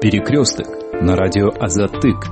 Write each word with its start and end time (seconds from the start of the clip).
Перекресток 0.00 0.66
на 1.00 1.16
радио 1.16 1.48
Азатык. 1.58 2.26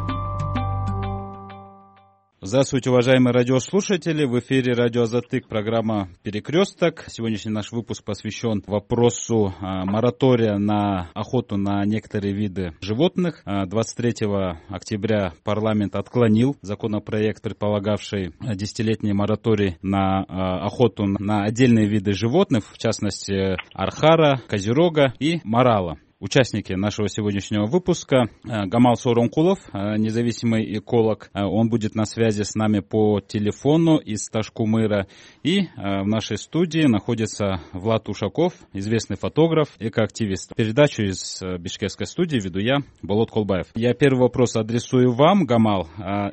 Здравствуйте, 2.43 2.91
уважаемые 2.91 3.33
радиослушатели. 3.33 4.27
В 4.27 4.39
эфире 4.41 4.75
радио 4.75 5.05
Азатык, 5.05 5.49
программа 5.49 6.11
«Перекресток». 6.23 7.07
Сегодняшний 7.09 7.53
наш 7.53 7.73
выпуск 7.73 8.05
посвящен 8.05 8.63
вопросу 8.67 9.55
а, 9.61 9.87
моратория 9.87 10.59
на 10.59 11.09
охоту 11.15 11.57
на 11.57 11.83
некоторые 11.87 12.35
виды 12.35 12.75
животных. 12.83 13.43
23 13.47 14.13
а, 14.27 14.61
октября 14.69 15.33
парламент 15.43 15.97
отклонил 15.97 16.57
законопроект, 16.61 17.43
предполагавший 17.43 18.35
десятилетний 18.43 19.15
мораторий 19.15 19.79
на 19.81 20.23
а, 20.29 20.67
охоту 20.67 21.07
на 21.07 21.45
отдельные 21.45 21.89
виды 21.89 22.13
животных, 22.13 22.65
в 22.71 22.77
частности 22.77 23.57
архара, 23.73 24.43
козерога 24.49 25.15
и 25.19 25.41
морала 25.45 25.97
участники 26.25 26.73
нашего 26.73 27.09
сегодняшнего 27.09 27.67
выпуска. 27.67 28.25
Э, 28.45 28.65
Гамал 28.65 28.97
Соронкулов, 28.97 29.59
э, 29.73 29.97
независимый 29.99 30.79
эколог, 30.79 31.31
э, 31.35 31.43
он 31.43 31.69
будет 31.69 31.95
на 31.95 32.07
связи 32.07 32.43
с 32.43 32.55
нами 32.55 32.81
по 32.81 33.21
телефону 33.21 33.99
из 33.99 34.31
Ташкумыра. 34.31 35.07
И 35.43 35.67
в 35.77 36.07
нашей 36.07 36.39
студии 36.39 36.87
находится 36.87 37.61
Влад 37.73 38.09
Ушаков, 38.09 38.55
известный 38.73 39.17
фотограф, 39.17 39.69
экоактивист. 39.79 40.55
Передачу 40.57 41.03
из 41.03 41.43
Бишкекской 41.59 42.07
студии 42.07 42.39
веду 42.39 42.61
я, 42.61 42.79
Болот 43.03 43.31
Колбаев. 43.31 43.67
Я 43.75 43.93
первый 43.93 44.21
вопрос 44.21 44.57
адресую 44.57 45.13
вам, 45.13 45.45
Гамал. 45.45 45.89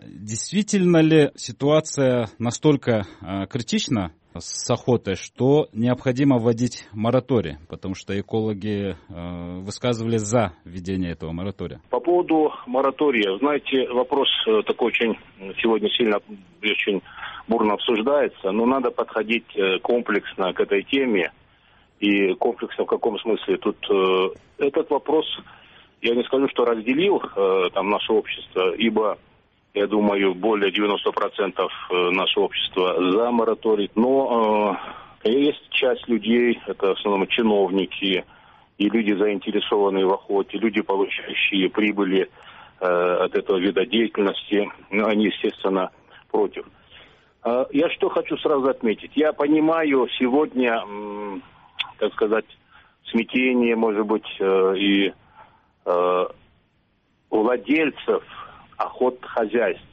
Действительно 0.06 0.98
ли 0.98 1.32
ситуация 1.36 2.30
настолько 2.40 3.04
критична, 3.50 4.14
с 4.38 4.70
охотой, 4.70 5.16
что 5.16 5.68
необходимо 5.74 6.38
вводить 6.38 6.88
мораторий, 6.94 7.58
потому 7.70 7.96
что 7.96 8.20
экологи 8.20 8.96
э, 8.96 9.60
высказывали 9.60 10.18
за 10.18 10.54
введение 10.64 11.12
этого 11.12 11.32
моратория. 11.32 11.82
По 11.90 12.00
поводу 12.00 12.52
моратория, 12.66 13.38
знаете, 13.40 13.88
вопрос 13.92 14.28
э, 14.48 14.62
такой 14.66 14.88
очень 14.88 15.18
сегодня 15.62 15.90
сильно, 15.90 16.20
очень 16.62 17.02
бурно 17.48 17.74
обсуждается, 17.74 18.52
но 18.52 18.66
надо 18.66 18.92
подходить 18.92 19.46
э, 19.56 19.80
комплексно 19.80 20.54
к 20.54 20.60
этой 20.60 20.84
теме. 20.84 21.32
И 22.00 22.34
комплексно 22.36 22.86
в 22.86 22.88
каком 22.88 23.20
смысле? 23.20 23.58
Тут 23.58 23.78
э, 23.90 24.30
этот 24.66 24.90
вопрос, 24.90 25.26
я 26.02 26.16
не 26.16 26.24
скажу, 26.24 26.48
что 26.50 26.66
разделил 26.66 27.22
э, 27.22 27.70
там 27.74 27.90
наше 27.90 28.12
общество, 28.14 28.74
ибо 28.76 29.18
я 29.74 29.88
думаю, 29.88 30.34
более 30.36 30.72
90% 30.72 31.68
э, 31.90 32.10
нашего 32.12 32.46
общества 32.46 32.96
за 32.98 33.32
мораторий. 33.32 33.90
Но 33.96 34.78
э, 35.24 35.30
есть 35.30 35.70
часть 35.70 36.08
людей, 36.08 36.60
это 36.68 36.88
в 36.88 37.00
основном 37.00 37.28
чиновники 37.28 38.26
и 38.78 38.90
люди, 38.90 39.14
заинтересованные 39.14 40.06
в 40.06 40.14
охоте, 40.14 40.58
люди, 40.58 40.82
получающие 40.82 41.70
прибыли 41.70 42.30
э, 42.80 42.86
от 42.86 43.36
этого 43.36 43.58
вида 43.58 43.86
деятельности, 43.86 44.70
ну, 44.90 45.06
они, 45.06 45.26
естественно, 45.26 45.92
против. 46.32 46.66
Э, 47.44 47.66
я 47.72 47.90
что 47.92 48.10
хочу 48.10 48.38
сразу 48.38 48.68
отметить. 48.68 49.12
Я 49.16 49.32
понимаю 49.32 50.08
сегодня, 50.20 50.84
э, 50.86 51.40
так 52.00 52.14
сказать, 52.14 52.46
смятение, 53.06 53.76
может 53.76 54.06
быть, 54.06 54.28
э, 54.40 54.74
и 54.78 55.14
э, 55.86 56.26
владельцев 57.30 58.24
охот 58.84 59.24
хозяйств. 59.26 59.86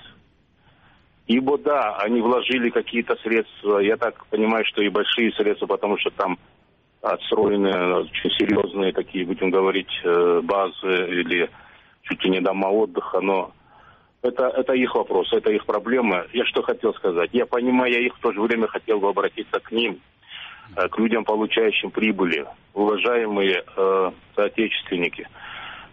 Ибо 1.27 1.58
да, 1.58 1.97
они 1.97 2.22
вложили 2.22 2.70
какие-то 2.70 3.17
средства, 3.17 3.78
я 3.81 3.97
так 3.97 4.25
понимаю, 4.27 4.64
что 4.64 4.83
и 4.83 4.89
большие 4.89 5.31
средства, 5.33 5.67
потому 5.67 5.98
что 5.98 6.11
там 6.11 6.39
отстроены 7.03 7.70
очень 7.97 8.31
серьезные 8.31 8.92
такие, 8.92 9.27
будем 9.27 9.50
говорить, 9.50 9.91
э, 10.05 10.41
базы 10.42 11.06
или 11.09 11.50
чуть 12.03 12.25
ли 12.25 12.31
не 12.31 12.41
дома 12.41 12.69
отдыха, 12.69 13.20
но 13.20 13.53
это, 14.22 14.48
это 14.48 14.72
их 14.72 14.94
вопрос, 14.94 15.33
это 15.33 15.53
их 15.53 15.64
проблема. 15.66 16.25
Я 16.33 16.44
что 16.47 16.62
хотел 16.62 16.94
сказать? 16.94 17.31
Я 17.32 17.47
понимаю, 17.47 17.93
я 17.93 18.00
их 18.00 18.16
в 18.16 18.21
то 18.21 18.32
же 18.32 18.41
время 18.41 18.66
хотел 18.66 18.98
бы 18.98 19.09
обратиться 19.09 19.60
к 19.60 19.71
ним, 19.71 20.00
э, 20.77 20.88
к 20.88 20.98
людям, 20.98 21.25
получающим 21.25 21.91
прибыли, 21.91 22.47
уважаемые 22.75 23.65
э, 23.77 24.10
соотечественники. 24.34 25.28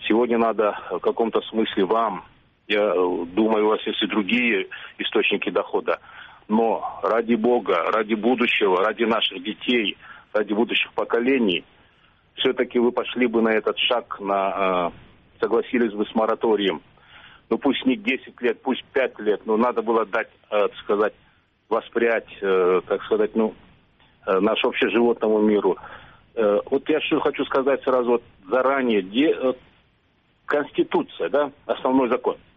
Сегодня 0.08 0.38
надо 0.38 0.80
в 0.92 1.00
каком-то 1.00 1.42
смысле 1.42 1.86
вам, 1.86 2.24
я 2.68 2.82
э, 2.82 3.26
думаю, 3.28 3.66
у 3.66 3.70
вас 3.70 3.82
есть 3.86 4.02
и 4.02 4.08
другие 4.08 4.68
источники 4.98 5.50
дохода. 5.50 6.00
Но 6.48 7.00
ради 7.04 7.36
Бога, 7.36 7.92
ради 7.92 8.14
будущего, 8.14 8.84
ради 8.84 9.04
наших 9.04 9.44
детей, 9.44 9.98
ради 10.34 10.54
будущих 10.54 10.92
поколений, 10.94 11.64
все-таки 12.36 12.80
вы 12.80 12.92
пошли 12.92 13.28
бы 13.28 13.42
на 13.42 13.50
этот 13.50 13.78
шаг, 13.78 14.20
на, 14.20 14.92
э, 14.92 15.40
согласились 15.40 15.94
бы 15.94 16.06
с 16.06 16.16
мораторием. 16.16 16.82
Ну 17.50 17.58
пусть 17.60 17.86
не 17.86 17.96
10 17.96 18.42
лет, 18.42 18.62
пусть 18.62 18.84
5 18.94 19.20
лет, 19.20 19.46
но 19.46 19.58
надо 19.58 19.82
было 19.82 20.06
дать, 20.06 20.30
э, 20.50 20.68
так 20.68 20.76
сказать, 20.78 21.14
воспрять, 21.70 22.28
так 22.40 23.04
сказать, 23.06 23.36
ну, 23.36 23.56
э, 24.28 24.40
наш 24.40 24.64
общеживотному 24.64 25.42
миру. 25.42 25.78
Вот 26.36 26.88
я 26.90 27.02
что 27.02 27.20
хочу 27.22 27.44
сказать 27.46 27.82
сразу 27.84 28.12
вот 28.12 28.24
заранее. 28.50 29.02
Де, 29.02 29.32
э, 29.32 29.54
Конституция, 30.46 31.30
да, 31.30 31.52
основной 31.66 32.10
закон– 32.10 32.38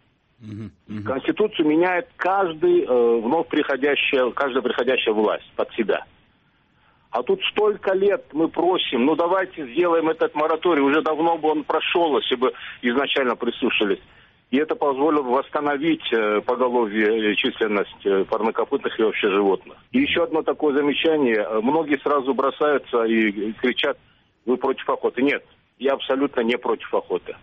Конституцию 1.05 1.67
меняет 1.67 2.09
каждый 2.17 2.85
э, 2.85 3.21
вновь 3.21 3.49
приходящая, 3.49 4.31
каждая 4.31 4.63
приходящая 4.63 5.15
власть 5.15 5.51
под 5.57 5.73
себя. 5.73 6.05
А 7.11 7.23
тут 7.23 7.41
столько 7.51 7.95
лет 7.95 8.25
мы 8.33 8.49
просим, 8.49 9.07
ну 9.07 9.17
давайте 9.17 9.67
сделаем 9.73 10.09
этот 10.11 10.35
мораторий. 10.35 10.83
Уже 10.83 11.03
давно 11.03 11.39
бы 11.39 11.49
он 11.49 11.65
прошел, 11.65 12.19
если 12.19 12.37
бы 12.37 12.53
изначально 12.83 13.35
прислушались. 13.35 14.01
И 14.51 14.57
это 14.57 14.75
позволило 14.77 15.23
восстановить 15.23 16.11
э, 16.13 16.41
поголовье, 16.41 17.33
э, 17.33 17.35
численность 17.35 18.07
э, 18.07 18.25
парнокопытных 18.25 18.99
и 18.99 19.03
вообще 19.03 19.31
животных. 19.31 19.77
И 19.93 20.01
еще 20.01 20.23
одно 20.23 20.43
такое 20.43 20.75
замечание. 20.75 21.47
Многие 21.61 21.99
сразу 21.99 22.33
бросаются 22.33 23.05
и 23.05 23.53
кричат, 23.53 23.99
вы 24.47 24.57
против 24.57 24.89
охоты. 24.89 25.23
Нет, 25.23 25.45
я 25.79 25.93
абсолютно 25.93 26.41
не 26.41 26.57
против 26.57 26.93
охоты. 26.95 27.37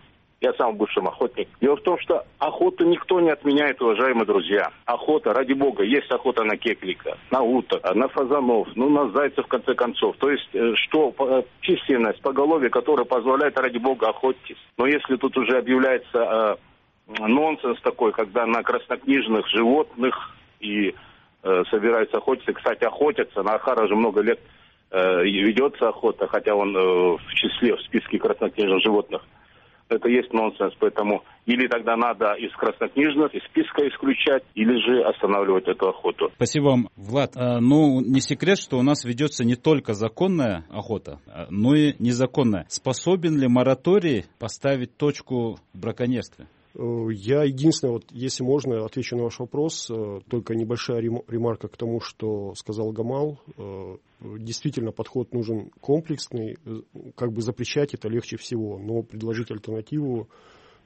Я 0.46 0.52
сам 0.52 0.76
бывший 0.76 1.02
охотник. 1.02 1.48
Дело 1.60 1.74
в 1.74 1.82
том, 1.82 1.98
что 1.98 2.24
охоту 2.38 2.84
никто 2.84 3.18
не 3.18 3.30
отменяет, 3.30 3.82
уважаемые 3.82 4.26
друзья. 4.26 4.70
Охота, 4.84 5.34
ради 5.34 5.54
бога, 5.54 5.82
есть 5.82 6.08
охота 6.12 6.44
на 6.44 6.56
кеклика, 6.56 7.18
на 7.32 7.42
уток, 7.42 7.82
на 7.96 8.06
фазанов, 8.06 8.68
ну, 8.76 8.88
на 8.88 9.10
зайцев, 9.10 9.44
в 9.44 9.48
конце 9.48 9.74
концов. 9.74 10.16
То 10.18 10.30
есть, 10.30 10.48
э, 10.52 10.74
что 10.76 11.12
э, 11.18 11.42
численность 11.62 12.22
поголовья, 12.22 12.68
которая 12.68 13.04
позволяет, 13.04 13.58
ради 13.58 13.78
бога, 13.78 14.10
охотиться. 14.10 14.54
Но 14.78 14.86
если 14.86 15.16
тут 15.16 15.36
уже 15.36 15.58
объявляется 15.58 16.58
э, 17.08 17.26
нонсенс 17.26 17.80
такой, 17.80 18.12
когда 18.12 18.46
на 18.46 18.62
краснокнижных 18.62 19.48
животных 19.48 20.36
и 20.60 20.94
э, 21.42 21.62
собираются 21.72 22.18
охотиться, 22.18 22.52
кстати, 22.52 22.84
охотятся, 22.84 23.42
на 23.42 23.54
Ахара 23.56 23.86
уже 23.86 23.96
много 23.96 24.20
лет 24.20 24.38
э, 24.92 25.24
ведется 25.24 25.88
охота, 25.88 26.28
хотя 26.28 26.54
он 26.54 26.76
э, 26.76 26.80
в 26.80 27.34
числе, 27.34 27.74
в 27.74 27.80
списке 27.80 28.20
краснокнижных 28.20 28.80
животных 28.80 29.22
это 29.88 30.08
есть 30.08 30.32
нонсенс. 30.32 30.74
Поэтому 30.78 31.22
или 31.46 31.68
тогда 31.68 31.96
надо 31.96 32.34
из 32.34 32.52
краснокнижных, 32.56 33.32
из 33.34 33.42
списка 33.44 33.86
исключать, 33.88 34.42
или 34.54 34.74
же 34.80 35.02
останавливать 35.02 35.68
эту 35.68 35.88
охоту. 35.88 36.30
Спасибо 36.34 36.64
вам, 36.64 36.88
Влад. 36.96 37.36
А, 37.36 37.60
ну, 37.60 38.00
не 38.00 38.20
секрет, 38.20 38.58
что 38.58 38.78
у 38.78 38.82
нас 38.82 39.04
ведется 39.04 39.44
не 39.44 39.54
только 39.54 39.94
законная 39.94 40.64
охота, 40.70 41.20
а, 41.26 41.46
но 41.50 41.74
и 41.74 41.94
незаконная. 41.98 42.66
Способен 42.68 43.38
ли 43.38 43.46
мораторий 43.48 44.24
поставить 44.38 44.96
точку 44.96 45.56
в 45.72 45.80
браконьерстве? 45.80 46.46
Э, 46.76 47.08
я 47.10 47.42
единственное, 47.44 47.94
вот, 47.94 48.04
если 48.10 48.42
можно, 48.42 48.84
отвечу 48.84 49.16
на 49.16 49.24
ваш 49.24 49.38
вопрос. 49.38 49.90
Э, 49.90 50.20
только 50.28 50.54
небольшая 50.54 51.00
ремарка 51.00 51.68
к 51.68 51.76
тому, 51.76 52.00
что 52.00 52.54
сказал 52.54 52.92
Гамал. 52.92 53.40
Э, 53.56 53.96
действительно, 54.20 54.92
подход 54.92 55.32
нужен 55.32 55.70
комплексный. 55.80 56.58
Как 57.14 57.32
бы 57.32 57.40
запрещать 57.40 57.94
это 57.94 58.08
легче 58.08 58.36
всего, 58.36 58.78
но 58.78 59.02
предложить 59.02 59.50
альтернативу 59.50 60.28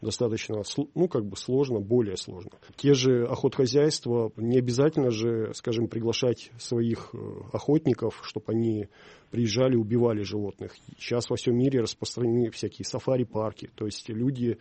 достаточно, 0.00 0.62
ну, 0.94 1.08
как 1.08 1.26
бы 1.26 1.36
сложно, 1.36 1.78
более 1.78 2.16
сложно. 2.16 2.52
Те 2.76 2.94
же 2.94 3.26
охотхозяйства, 3.26 4.32
не 4.36 4.56
обязательно 4.56 5.10
же, 5.10 5.52
скажем, 5.52 5.88
приглашать 5.88 6.50
своих 6.58 7.14
охотников, 7.52 8.18
чтобы 8.22 8.46
они 8.48 8.88
приезжали, 9.30 9.76
убивали 9.76 10.22
животных. 10.22 10.74
Сейчас 10.98 11.28
во 11.28 11.36
всем 11.36 11.54
мире 11.58 11.80
распространены 11.80 12.50
всякие 12.50 12.86
сафари-парки, 12.86 13.68
то 13.74 13.84
есть 13.84 14.08
люди 14.08 14.56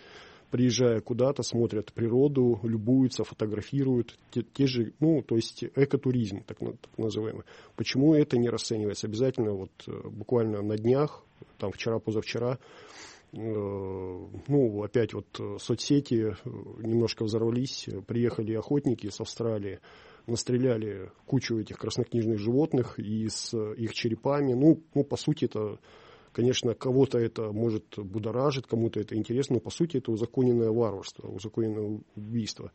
приезжая 0.49 0.99
куда-то, 1.01 1.43
смотрят 1.43 1.93
природу, 1.93 2.59
любуются, 2.63 3.23
фотографируют. 3.23 4.17
Те, 4.31 4.43
те 4.53 4.67
же, 4.67 4.93
ну, 4.99 5.21
то 5.21 5.35
есть 5.35 5.63
экотуризм, 5.75 6.43
так, 6.43 6.59
так 6.59 6.97
называемый. 6.97 7.43
Почему 7.75 8.13
это 8.15 8.37
не 8.37 8.49
расценивается? 8.49 9.07
Обязательно 9.07 9.53
вот 9.53 9.71
э, 9.87 9.91
буквально 10.09 10.61
на 10.61 10.77
днях, 10.77 11.23
там 11.57 11.71
вчера-позавчера, 11.71 12.57
э, 13.33 13.37
ну, 13.37 14.83
опять 14.83 15.13
вот 15.13 15.27
э, 15.39 15.57
соцсети 15.59 16.35
немножко 16.79 17.23
взорвались, 17.23 17.87
приехали 18.07 18.53
охотники 18.53 19.09
с 19.09 19.21
Австралии, 19.21 19.79
настреляли 20.25 21.11
кучу 21.25 21.59
этих 21.59 21.77
краснокнижных 21.77 22.39
животных 22.39 22.99
и 22.99 23.27
с 23.29 23.55
их 23.73 23.93
черепами. 23.93 24.53
Ну, 24.53 24.81
ну 24.93 25.03
по 25.03 25.17
сути, 25.17 25.45
это 25.45 25.79
Конечно, 26.31 26.75
кого-то 26.75 27.17
это 27.17 27.51
может 27.51 27.97
будоражить, 27.97 28.67
кому-то 28.67 28.99
это 28.99 29.15
интересно, 29.15 29.55
но 29.55 29.59
по 29.59 29.71
сути 29.71 29.97
это 29.97 30.11
узаконенное 30.11 30.69
варварство, 30.69 31.27
узаконенное 31.27 32.01
убийство. 32.15 32.71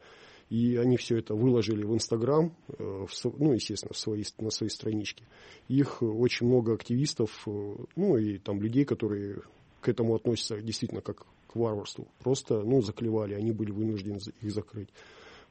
И 0.51 0.77
они 0.77 0.97
все 0.97 1.19
это 1.19 1.35
выложили 1.35 1.85
в 1.85 1.95
Инстаграм, 1.95 2.55
э, 2.79 3.07
ну, 3.39 3.53
естественно, 3.53 3.95
в 3.95 3.99
свои, 3.99 4.25
на 4.39 4.51
свои 4.51 4.69
странички. 4.69 5.25
Их 5.69 6.03
очень 6.03 6.47
много 6.47 6.75
активистов, 6.75 7.31
э, 7.47 7.77
ну, 7.97 8.17
и 8.19 8.39
там 8.39 8.61
людей, 8.61 8.85
которые 8.85 9.43
к 9.81 9.89
этому 9.89 10.15
относятся 10.15 10.61
действительно 10.61 11.01
как 11.01 11.27
к 11.47 11.57
варварству. 11.57 12.09
Просто, 12.19 12.63
ну, 12.63 12.83
заклевали, 12.83 13.35
они 13.35 13.53
были 13.53 13.71
вынуждены 13.71 14.19
их 14.43 14.53
закрыть. 14.53 14.89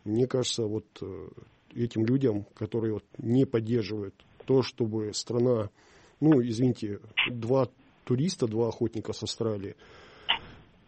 Мне 0.03 0.27
кажется, 0.27 0.65
вот 0.65 0.85
э, 1.01 1.27
этим 1.75 2.05
людям, 2.05 2.45
которые 2.53 2.93
вот 2.93 3.05
не 3.17 3.45
поддерживают 3.45 4.13
то, 4.45 4.61
чтобы 4.61 5.13
страна, 5.13 5.69
ну, 6.19 6.41
извините, 6.41 6.99
два 7.31 7.69
туриста, 8.03 8.47
два 8.47 8.69
охотника 8.69 9.13
с 9.13 9.23
Австралии 9.23 9.75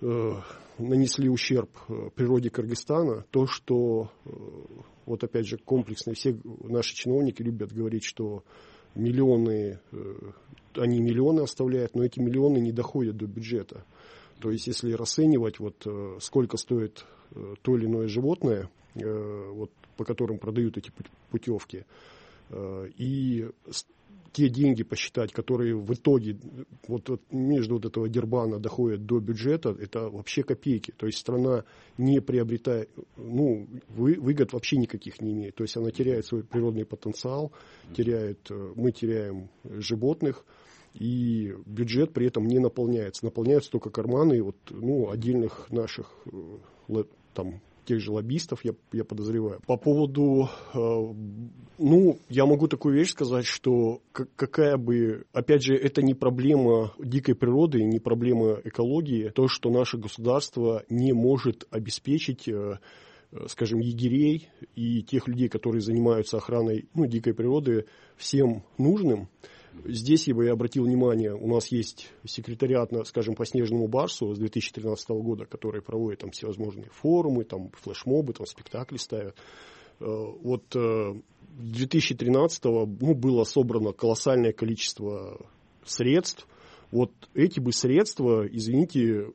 э, 0.02 0.32
нанесли 0.78 1.30
ущерб 1.30 1.70
э, 1.88 2.10
природе 2.16 2.50
Кыргызстана, 2.50 3.26
то, 3.32 3.48
что, 3.48 4.12
э, 4.26 4.30
вот 5.06 5.24
опять 5.24 5.48
же, 5.48 5.58
комплексно, 5.58 6.14
все 6.14 6.38
наши 6.64 6.96
чиновники 6.96 7.42
любят 7.42 7.74
говорить, 7.74 8.04
что 8.04 8.44
миллионы, 8.96 9.80
они 10.74 11.02
миллионы 11.02 11.42
оставляют, 11.42 11.96
но 11.96 12.06
эти 12.06 12.20
миллионы 12.20 12.60
не 12.60 12.72
доходят 12.72 13.18
до 13.18 13.28
бюджета. 13.28 13.84
То 14.40 14.52
есть, 14.52 14.68
если 14.68 14.94
расценивать, 14.94 15.60
вот, 15.60 15.86
сколько 16.22 16.56
стоит 16.56 17.06
то 17.62 17.76
или 17.76 17.88
иное 17.88 18.08
животное, 18.08 18.70
вот, 18.94 19.70
по 19.98 20.06
которым 20.06 20.40
продают 20.40 20.78
эти 20.78 20.94
путевки, 21.30 21.84
и 22.54 23.50
те 24.36 24.50
деньги 24.50 24.84
посчитать, 24.84 25.32
которые 25.32 25.78
в 25.78 25.94
итоге 25.94 26.38
вот, 26.90 27.08
вот 27.08 27.22
между 27.32 27.76
вот 27.76 27.86
этого 27.86 28.10
дербана 28.10 28.60
доходят 28.60 29.06
до 29.06 29.22
бюджета, 29.22 29.70
это 29.80 30.10
вообще 30.10 30.44
копейки. 30.44 30.92
То 30.92 31.06
есть 31.06 31.20
страна 31.20 31.64
не 31.98 32.20
приобретает, 32.20 32.90
ну, 33.16 33.66
вы, 33.88 34.16
выгод 34.20 34.52
вообще 34.52 34.76
никаких 34.76 35.22
не 35.22 35.32
имеет. 35.32 35.56
То 35.56 35.64
есть 35.64 35.78
она 35.78 35.90
теряет 35.90 36.26
свой 36.26 36.44
природный 36.44 36.84
потенциал, 36.86 37.54
теряет, 37.96 38.52
э, 38.52 38.74
мы 38.76 38.92
теряем 38.92 39.50
животных, 39.64 40.44
и 40.94 41.54
бюджет 41.66 42.12
при 42.12 42.28
этом 42.28 42.46
не 42.46 42.60
наполняется. 42.60 43.24
Наполняются 43.24 43.72
только 43.72 43.90
карманы 43.90 44.44
вот, 44.44 44.58
ну, 44.70 45.10
отдельных 45.12 45.72
наших 45.72 46.12
э, 46.90 47.04
там, 47.34 47.62
тех 47.86 48.00
же 48.00 48.12
лоббистов, 48.12 48.66
я, 48.66 48.74
я 48.92 49.04
подозреваю. 49.04 49.62
По 49.66 49.78
поводу, 49.78 50.50
э, 50.74 50.78
ну, 51.78 52.20
я 52.30 52.46
могу 52.46 52.68
такую 52.68 52.96
вещь 52.96 53.12
сказать, 53.12 53.46
что 53.46 54.02
какая 54.12 54.78
бы, 54.78 55.26
опять 55.32 55.64
же, 55.64 55.76
это 55.76 56.02
не 56.02 56.14
проблема 56.14 56.94
дикой 57.00 57.36
природы, 57.36 57.84
не 57.84 58.00
проблема 58.00 58.60
экологии, 58.64 59.30
то, 59.30 59.48
что 59.48 59.70
наше 59.70 59.98
государство 59.98 60.84
не 60.90 61.14
может 61.14 61.68
обеспечить 61.72 62.48
э, 62.48 62.80
скажем, 63.48 63.80
егерей 63.80 64.50
и 64.76 65.04
тех 65.04 65.28
людей, 65.28 65.50
которые 65.50 65.82
занимаются 65.82 66.38
охраной 66.38 66.88
ну, 66.94 67.06
дикой 67.06 67.34
природы, 67.34 67.86
всем 68.18 68.64
нужным. 68.78 69.28
Здесь 69.84 70.28
я 70.28 70.36
бы 70.36 70.48
обратил 70.48 70.86
внимание, 70.86 71.36
у 71.36 71.48
нас 71.48 71.68
есть 71.68 72.10
секретариат, 72.26 72.92
скажем, 73.08 73.36
по 73.36 73.46
Снежному 73.46 73.88
Барсу 73.88 74.34
с 74.34 74.38
2013 74.38 75.10
года, 75.10 75.46
который 75.46 75.82
проводит 75.82 76.20
там 76.20 76.32
всевозможные 76.32 76.90
форумы, 76.92 77.44
там 77.44 77.72
флешмобы, 77.74 78.34
там 78.34 78.46
спектакли 78.46 78.98
ставят. 78.98 79.36
Э, 80.00 80.06
вот 80.06 80.64
2013 80.70 82.66
э, 82.66 82.70
ну, 82.70 83.16
было 83.16 83.44
собрано 83.44 83.92
колоссальное 83.92 84.54
количество 84.54 85.46
средств 85.86 86.48
вот 86.92 87.12
эти 87.34 87.60
бы 87.60 87.72
средства, 87.72 88.46
извините, 88.48 89.28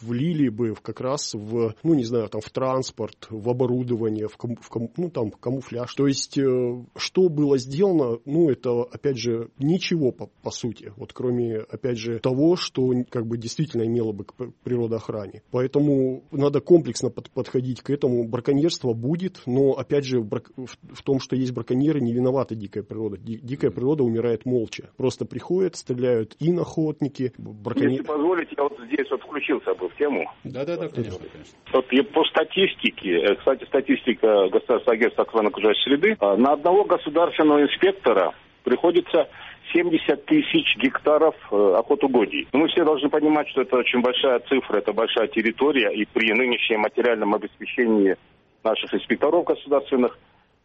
влили 0.00 0.48
бы 0.48 0.74
как 0.80 1.00
раз 1.00 1.34
в, 1.34 1.74
ну, 1.82 1.94
не 1.94 2.04
знаю, 2.04 2.28
там, 2.28 2.40
в 2.40 2.50
транспорт, 2.50 3.26
в 3.30 3.48
оборудование, 3.48 4.28
в, 4.28 4.36
ком, 4.36 4.56
в 4.56 4.68
ком, 4.68 4.90
ну, 4.96 5.10
там, 5.10 5.30
камуфляж. 5.30 5.94
То 5.94 6.06
есть, 6.06 6.36
э, 6.38 6.84
что 6.96 7.28
было 7.28 7.58
сделано, 7.58 8.18
ну, 8.24 8.50
это, 8.50 8.82
опять 8.82 9.18
же, 9.18 9.50
ничего 9.58 10.10
по, 10.12 10.28
по 10.42 10.50
сути, 10.50 10.92
вот 10.96 11.12
кроме, 11.12 11.58
опять 11.58 11.98
же, 11.98 12.18
того, 12.18 12.56
что, 12.56 12.92
как 13.10 13.26
бы, 13.26 13.38
действительно 13.38 13.84
имело 13.84 14.12
бы 14.12 14.24
к 14.24 14.34
природоохране. 14.64 15.42
Поэтому 15.50 16.24
надо 16.30 16.60
комплексно 16.60 17.10
под, 17.10 17.30
подходить 17.30 17.82
к 17.82 17.90
этому. 17.90 18.26
Браконьерство 18.26 18.92
будет, 18.92 19.42
но, 19.46 19.72
опять 19.72 20.04
же, 20.04 20.20
в, 20.20 20.26
брак, 20.26 20.50
в, 20.56 20.76
в 20.94 21.02
том, 21.02 21.20
что 21.20 21.36
есть 21.36 21.52
браконьеры, 21.52 22.00
не 22.00 22.12
виновата 22.12 22.54
дикая 22.54 22.82
природа. 22.82 23.18
Дикая 23.18 23.70
природа 23.70 24.04
умирает 24.04 24.44
молча. 24.44 24.90
Просто 24.96 25.24
приходят, 25.24 25.76
стреляют 25.76 26.36
и 26.38 26.52
на 26.52 26.64
ход, 26.64 26.87
охотники, 26.88 27.32
браконьеры. 27.38 27.92
Если 27.92 28.04
позволите, 28.06 28.54
я 28.56 28.62
вот 28.64 28.78
здесь 28.86 29.10
вот 29.10 29.22
включился 29.22 29.74
бы 29.74 29.88
в 29.88 29.96
тему. 29.96 30.30
Да-да-да, 30.44 30.88
конечно, 30.88 31.18
конечно. 31.18 31.58
Вот 31.72 32.12
по 32.12 32.24
статистике, 32.24 33.10
э, 33.10 33.34
кстати, 33.36 33.64
статистика 33.64 34.48
Государственного 34.48 34.92
агентства 34.92 35.24
охраны 35.24 35.48
окружающей 35.48 35.82
среды, 35.82 36.16
а, 36.20 36.36
на 36.36 36.52
одного 36.52 36.84
государственного 36.84 37.62
инспектора 37.62 38.34
приходится 38.64 39.28
70 39.72 40.24
тысяч 40.24 40.76
гектаров 40.78 41.34
э, 41.50 41.74
охотугодий. 41.78 42.48
Но 42.52 42.60
мы 42.60 42.68
все 42.68 42.84
должны 42.84 43.10
понимать, 43.10 43.48
что 43.48 43.62
это 43.62 43.76
очень 43.76 44.00
большая 44.00 44.40
цифра, 44.40 44.78
это 44.78 44.92
большая 44.92 45.28
территория, 45.28 45.90
и 45.92 46.06
при 46.06 46.32
нынешнем 46.32 46.80
материальном 46.80 47.34
обеспечении 47.34 48.16
наших 48.64 48.94
инспекторов 48.94 49.44
государственных 49.44 50.18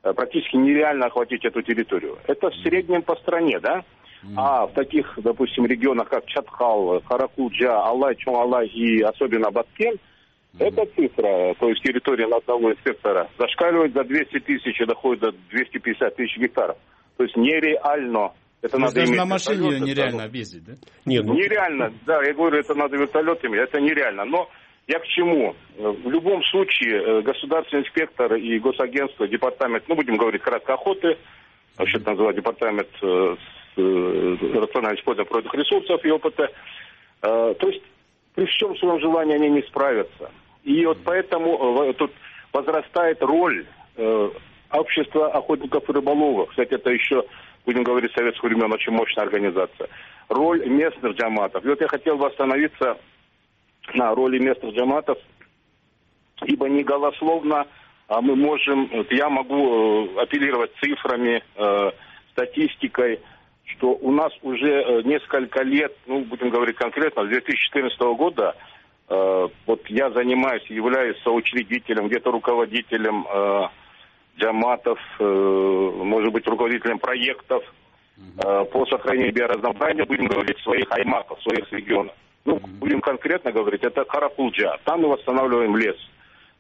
э, 0.04 0.14
практически 0.14 0.56
нереально 0.56 1.08
охватить 1.08 1.44
эту 1.44 1.62
территорию. 1.62 2.18
Это 2.28 2.50
в 2.50 2.56
среднем 2.64 3.02
по 3.02 3.16
стране, 3.18 3.60
да? 3.60 3.84
А 4.36 4.68
в 4.68 4.74
таких, 4.74 5.14
допустим, 5.18 5.66
регионах, 5.66 6.10
как 6.10 6.26
Чатхал, 6.26 7.02
Харакуджа, 7.08 7.84
Алай, 7.84 8.16
Чуалай 8.16 8.68
и 8.68 9.02
особенно 9.02 9.52
Баткен, 9.52 9.98
эта 10.60 10.86
цифра, 10.96 11.56
то 11.60 11.70
есть 11.70 11.82
территория 11.82 12.28
на 12.28 12.38
одного 12.38 12.72
инспектора, 12.72 13.28
зашкаливает 13.40 13.94
за 13.94 14.04
200 14.04 14.40
тысяч 14.40 14.80
и 14.80 14.86
доходит 14.86 15.22
до 15.22 15.32
250 15.50 16.16
тысяч 16.16 16.38
гектаров. 16.38 16.78
То 17.18 17.24
есть 17.24 17.36
нереально. 17.36 18.32
Это 18.62 18.78
надо 18.78 18.96
даже 18.96 19.14
на 19.14 19.26
машине 19.26 19.72
ее 19.72 19.80
нереально 19.80 20.24
объездить, 20.24 20.64
да? 20.64 20.74
Нет, 21.06 21.26
ну... 21.26 21.34
Нереально, 21.34 21.92
да, 22.06 22.24
я 22.24 22.34
говорю, 22.34 22.60
это 22.60 22.76
надо 22.76 22.96
вертолетами, 22.98 23.58
это 23.58 23.82
нереально. 23.82 24.26
Но 24.26 24.48
я 24.88 25.00
к 25.00 25.08
чему? 25.08 25.56
В 25.78 26.10
любом 26.10 26.44
случае, 26.44 27.02
э, 27.02 27.22
государственный 27.24 27.84
инспектор 27.84 28.34
и 28.36 28.60
госагентство, 28.60 29.28
департамент, 29.28 29.84
ну, 29.88 29.96
будем 29.96 30.18
говорить, 30.18 30.44
краткой 30.44 30.76
охоты, 30.76 31.18
вообще 31.78 31.98
это 31.98 32.12
называют 32.12 32.38
департамент 32.38 32.90
э, 33.76 34.38
рациональное 34.54 35.00
использование 35.00 35.30
природных 35.30 35.54
ресурсов 35.54 36.04
и 36.04 36.12
опыта. 36.12 36.50
Э, 37.22 37.56
то 37.58 37.68
есть 37.68 37.84
при 38.36 38.46
всем 38.46 38.76
своем 38.78 39.00
желании 39.00 39.36
они 39.36 39.50
не 39.50 39.62
справятся. 39.64 40.32
И 40.64 40.86
вот 40.86 41.00
поэтому 41.04 41.90
э, 41.90 41.94
тут 41.94 42.12
возрастает 42.52 43.22
роль 43.22 43.66
общества 44.72 45.32
охотников 45.32 45.88
и 45.88 45.92
рыболовов. 45.92 46.50
Кстати, 46.50 46.74
это 46.74 46.90
еще, 46.90 47.24
будем 47.64 47.84
говорить, 47.84 48.12
советских 48.14 48.44
времен 48.44 48.72
очень 48.74 48.92
мощная 48.92 49.24
организация. 49.24 49.88
Роль 50.30 50.68
местных 50.68 51.16
джаматов. 51.16 51.64
И 51.64 51.68
вот 51.68 51.80
я 51.80 51.88
хотел 51.88 52.18
бы 52.18 52.26
остановиться 52.26 52.98
на 53.94 54.16
роли 54.16 54.40
местных 54.40 54.74
джаматов, 54.74 55.20
ибо 56.46 56.68
не 56.70 56.84
голословно 56.84 57.68
а 58.08 58.22
мы 58.22 58.36
можем, 58.36 58.90
я 59.10 59.30
могу 59.30 60.20
апеллировать 60.20 60.72
цифрами, 60.82 61.42
статистикой, 62.32 63.20
что 63.74 63.90
у 63.90 64.12
нас 64.12 64.32
уже 64.42 64.70
э, 64.70 65.02
несколько 65.04 65.64
лет, 65.64 65.96
ну, 66.06 66.22
будем 66.22 66.50
говорить 66.50 66.76
конкретно, 66.76 67.26
с 67.26 67.30
2014 67.30 68.00
года, 68.18 68.56
э, 69.10 69.48
вот 69.66 69.88
я 69.88 70.12
занимаюсь, 70.12 70.66
являюсь 70.68 71.22
соучредителем, 71.24 72.08
где-то 72.08 72.32
руководителем 72.32 73.26
э, 73.28 73.68
джаматов, 74.38 75.00
э, 75.20 75.24
может 75.24 76.32
быть, 76.32 76.48
руководителем 76.48 77.00
проектов 77.00 77.64
э, 78.18 78.66
по 78.66 78.86
сохранению 78.86 79.34
биоразнообразия, 79.34 80.06
будем 80.06 80.28
говорить, 80.28 80.58
своих 80.60 80.92
аймаков, 80.92 81.42
своих 81.42 81.72
регионов. 81.72 82.14
Ну, 82.46 82.60
будем 82.80 83.02
конкретно 83.02 83.52
говорить, 83.52 83.84
это 83.84 84.04
Каракулджа. 84.04 84.78
Там 84.84 85.02
мы 85.02 85.10
восстанавливаем 85.10 85.78
лес. 85.78 85.96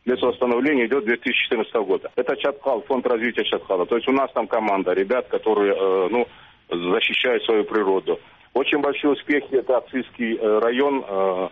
Лесовосстановление 0.05 0.87
идет 0.87 1.05
2014 1.05 1.73
года. 1.75 2.11
Это 2.15 2.35
Чатхал, 2.35 2.81
фонд 2.83 3.07
развития 3.07 3.43
Чатхала. 3.45 3.85
То 3.85 3.95
есть 3.95 4.07
у 4.07 4.11
нас 4.11 4.31
там 4.33 4.47
команда 4.47 4.93
ребят, 4.93 5.27
которые, 5.27 5.73
э, 5.73 6.07
ну, 6.09 6.27
защищают 6.73 7.43
свою 7.43 7.63
природу. 7.63 8.19
Очень 8.53 8.79
большие 8.79 9.11
успехи 9.11 9.55
это 9.55 9.77
Аксийский 9.77 10.37
э, 10.37 10.59
район, 10.59 11.03
э, 11.07 11.49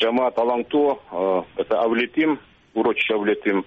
Джамат 0.00 0.36
Аланто, 0.38 0.98
э, 1.10 1.42
это 1.56 1.80
Авлетим, 1.80 2.40
урочище 2.74 3.14
Авлетим, 3.14 3.64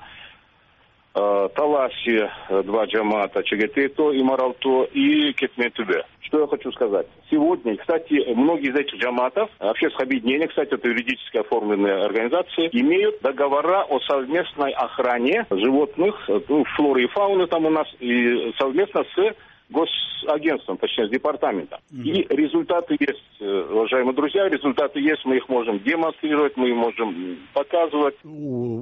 Таласи, 1.13 2.27
два 2.63 2.85
джамата, 2.85 3.43
Чагетето 3.43 4.11
и 4.11 4.23
Маралто, 4.23 4.85
и 4.85 5.31
Кетметубе. 5.33 6.05
Что 6.21 6.39
я 6.41 6.47
хочу 6.47 6.71
сказать? 6.71 7.05
Сегодня, 7.29 7.77
кстати, 7.77 8.33
многие 8.33 8.71
из 8.71 8.75
этих 8.75 8.95
джаматов, 8.95 9.47
общественных 9.59 10.07
объединений, 10.07 10.47
кстати, 10.47 10.73
это 10.73 10.87
юридически 10.87 11.37
оформленные 11.37 12.03
организации, 12.03 12.67
имеют 12.71 13.21
договора 13.21 13.83
о 13.83 13.99
совместной 13.99 14.71
охране 14.71 15.45
животных, 15.51 16.15
ну, 16.49 16.63
флоры 16.75 17.03
и 17.03 17.07
фауны 17.09 17.45
там 17.45 17.67
у 17.67 17.69
нас, 17.69 17.87
и 17.99 18.51
совместно 18.57 19.03
с 19.15 19.35
госагентством, 19.73 20.77
точнее, 20.77 21.07
с 21.07 21.11
департаментом. 21.11 21.79
Mm-hmm. 21.91 22.03
И 22.03 22.35
результаты 22.35 22.95
есть, 22.99 23.23
э, 23.39 23.45
уважаемые 23.45 24.15
друзья, 24.15 24.47
результаты 24.47 24.99
есть, 24.99 25.25
мы 25.25 25.37
их 25.37 25.49
можем 25.49 25.79
демонстрировать, 25.83 26.55
мы 26.55 26.69
их 26.69 26.75
можем 26.75 27.39
показывать. 27.53 28.15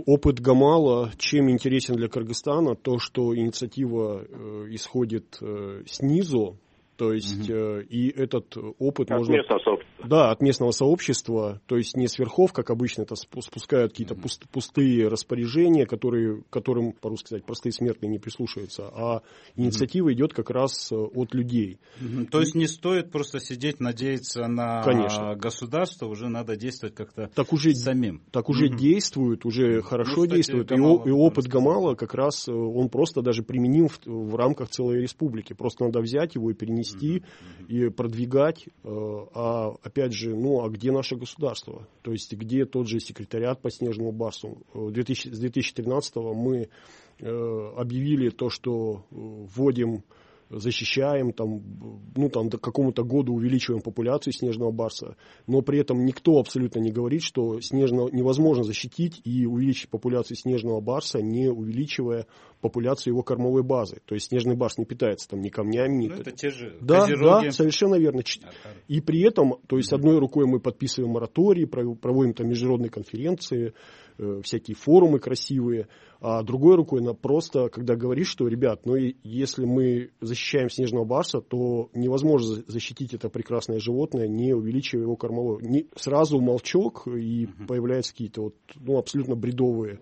Опыт 0.05 0.39
Гамала 0.39 1.09
чем 1.17 1.49
интересен 1.49 1.95
для 1.95 2.09
Кыргызстана? 2.09 2.75
То, 2.75 2.99
что 2.99 3.35
инициатива 3.35 4.21
э, 4.21 4.65
исходит 4.71 5.37
э, 5.41 5.83
снизу, 5.85 6.57
то 6.97 7.13
есть 7.13 7.49
э, 7.49 7.83
и 7.89 8.09
этот 8.09 8.55
опыт 8.79 9.11
от 9.11 9.17
можно... 9.19 9.33
Местного. 9.33 9.79
Да, 10.05 10.31
от 10.31 10.41
местного 10.41 10.71
сообщества, 10.71 11.61
то 11.65 11.77
есть 11.77 11.95
не 11.95 12.07
сверхов, 12.07 12.53
как 12.53 12.69
обычно 12.69 13.03
это 13.03 13.15
спускают 13.15 13.91
какие-то 13.91 14.15
пуст, 14.15 14.47
пустые 14.49 15.07
распоряжения, 15.07 15.85
которые, 15.85 16.43
которым, 16.49 16.93
по-русски 16.93 17.27
сказать, 17.27 17.45
простые 17.45 17.73
смертные 17.73 18.09
не 18.09 18.19
прислушиваются, 18.19 18.87
а 18.87 19.21
инициатива 19.55 20.05
угу. 20.05 20.13
идет 20.13 20.33
как 20.33 20.49
раз 20.49 20.91
э, 20.91 20.95
от 20.95 21.33
людей. 21.33 21.79
Угу. 21.99 22.25
То 22.25 22.39
есть 22.39 22.55
не 22.55 22.67
стоит 22.67 23.11
просто 23.11 23.39
сидеть, 23.39 23.79
надеяться 23.79 24.47
на 24.47 24.83
Конечно. 24.83 25.35
государство, 25.35 26.07
уже 26.07 26.29
надо 26.29 26.55
действовать 26.55 26.95
как-то 26.95 27.29
так 27.33 27.53
уже, 27.53 27.73
самим. 27.73 28.21
Так 28.31 28.49
уже 28.49 28.67
угу. 28.67 28.77
действуют, 28.77 29.45
уже 29.45 29.77
ну, 29.77 29.81
хорошо 29.81 30.11
ну, 30.17 30.23
кстати, 30.23 30.35
действуют. 30.35 30.69
Гамала, 30.69 31.03
и, 31.05 31.09
и 31.09 31.11
опыт 31.11 31.47
Гамала 31.47 31.95
как 31.95 32.13
раз, 32.13 32.47
э, 32.47 32.51
он 32.51 32.89
просто 32.89 33.21
даже 33.21 33.43
применим 33.43 33.87
в, 33.87 33.99
в 34.05 34.35
рамках 34.35 34.69
целой 34.69 35.01
республики. 35.01 35.53
Просто 35.53 35.85
надо 35.85 35.99
взять 35.99 36.35
его 36.35 36.51
и 36.51 36.53
перенести 36.53 36.91
вести 36.91 37.23
и 37.67 37.89
продвигать. 37.89 38.67
Э, 38.83 38.89
а 39.33 39.73
опять 39.91 40.13
же, 40.13 40.35
ну 40.35 40.63
а 40.63 40.69
где 40.69 40.91
наше 40.91 41.15
государство? 41.17 41.87
То 42.01 42.11
есть 42.11 42.33
где 42.33 42.65
тот 42.65 42.87
же 42.87 42.99
секретариат 42.99 43.61
по 43.61 43.69
Снежному 43.69 44.11
Барсу? 44.13 44.57
2000, 44.73 45.29
с 45.29 45.39
2013 45.39 46.15
мы 46.15 46.69
э, 47.19 47.71
объявили 47.77 48.29
то, 48.29 48.49
что 48.49 49.05
вводим 49.11 50.03
защищаем, 50.49 51.31
там, 51.31 51.61
ну, 52.15 52.29
там, 52.29 52.49
до 52.49 52.57
какому-то 52.57 53.03
году 53.03 53.33
увеличиваем 53.33 53.81
популяцию 53.81 54.33
снежного 54.33 54.71
барса, 54.71 55.15
но 55.47 55.61
при 55.61 55.79
этом 55.79 56.03
никто 56.05 56.39
абсолютно 56.39 56.79
не 56.79 56.91
говорит, 56.91 57.23
что 57.23 57.61
снежного 57.61 58.09
невозможно 58.09 58.63
защитить 58.63 59.21
и 59.23 59.45
увеличить 59.45 59.89
популяцию 59.89 60.35
снежного 60.35 60.81
барса, 60.81 61.21
не 61.21 61.49
увеличивая 61.49 62.27
популяцию 62.61 63.13
его 63.13 63.23
кормовой 63.23 63.63
базы. 63.63 64.01
То 64.05 64.15
есть 64.15 64.27
снежный 64.27 64.55
барс 64.55 64.77
не 64.77 64.85
питается 64.85 65.27
там 65.27 65.41
ни 65.41 65.49
камнями, 65.49 66.03
ни... 66.03 66.07
Ну, 66.07 66.15
это 66.15 66.31
те 66.31 66.49
же 66.49 66.77
да, 66.79 67.01
козероги. 67.01 67.45
да, 67.45 67.51
совершенно 67.51 67.95
верно. 67.95 68.21
И 68.87 69.01
при 69.01 69.21
этом, 69.21 69.55
то 69.67 69.77
есть 69.77 69.91
одной 69.91 70.19
рукой 70.19 70.45
мы 70.45 70.59
подписываем 70.59 71.13
мораторий, 71.13 71.65
проводим 71.65 72.33
там 72.33 72.47
международные 72.47 72.89
конференции, 72.89 73.73
э, 74.17 74.41
всякие 74.43 74.75
форумы 74.75 75.19
красивые, 75.19 75.87
а 76.21 76.43
другой 76.43 76.75
рукой 76.75 77.01
на 77.01 77.15
просто, 77.15 77.69
когда 77.69 77.95
говоришь, 77.95 78.27
что, 78.27 78.47
ребят, 78.47 78.85
ну 78.85 78.95
если 78.95 79.65
мы 79.65 80.11
защищаем 80.21 80.69
снежного 80.69 81.03
барса, 81.03 81.41
то 81.41 81.89
невозможно 81.93 82.63
защитить 82.67 83.15
это 83.15 83.29
прекрасное 83.29 83.79
животное, 83.79 84.27
не 84.27 84.53
увеличивая 84.53 85.03
его 85.03 85.15
кормовой. 85.15 85.63
Не, 85.63 85.87
сразу 85.95 86.39
молчок, 86.39 87.07
и 87.07 87.47
появляются 87.67 88.11
какие-то 88.11 88.43
вот, 88.43 88.55
ну, 88.75 88.99
абсолютно 88.99 89.35
бредовые 89.35 89.99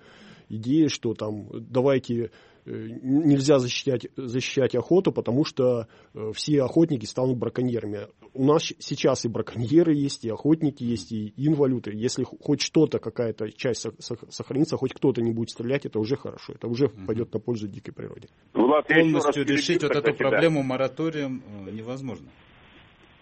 идеи, 0.50 0.88
что 0.88 1.14
там 1.14 1.48
давайте 1.54 2.32
нельзя 2.70 3.60
защищать, 3.60 4.08
защищать 4.16 4.76
охоту, 4.76 5.12
потому 5.12 5.44
что 5.44 5.88
э, 6.14 6.32
все 6.34 6.64
охотники 6.64 7.06
станут 7.06 7.38
браконьерами. 7.38 8.08
У 8.34 8.46
нас 8.46 8.74
сейчас 8.80 9.26
и 9.26 9.28
браконьеры 9.28 9.94
есть, 9.96 10.26
и 10.26 10.30
охотники 10.30 10.84
есть, 10.84 11.12
и 11.12 11.34
инвалюты. 11.38 11.92
Если 11.94 12.24
хоть 12.24 12.62
что-то, 12.62 13.00
какая-то 13.00 13.52
часть 13.52 13.86
сохранится, 14.30 14.78
хоть 14.78 14.94
кто-то 14.94 15.22
не 15.22 15.32
будет 15.32 15.50
стрелять, 15.50 15.86
это 15.86 16.00
уже 16.00 16.16
хорошо. 16.16 16.54
Это 16.54 16.68
уже 16.68 16.90
пойдет 16.90 17.34
на 17.34 17.40
пользу 17.40 17.68
дикой 17.68 17.94
природе. 17.94 18.30
Влад, 18.54 18.88
Полностью 18.88 19.46
решить 19.46 19.84
вот 19.84 19.96
эту 19.96 20.14
проблему 20.14 20.64
мораторием 20.64 21.44
э, 21.66 21.72
невозможно. 21.72 22.30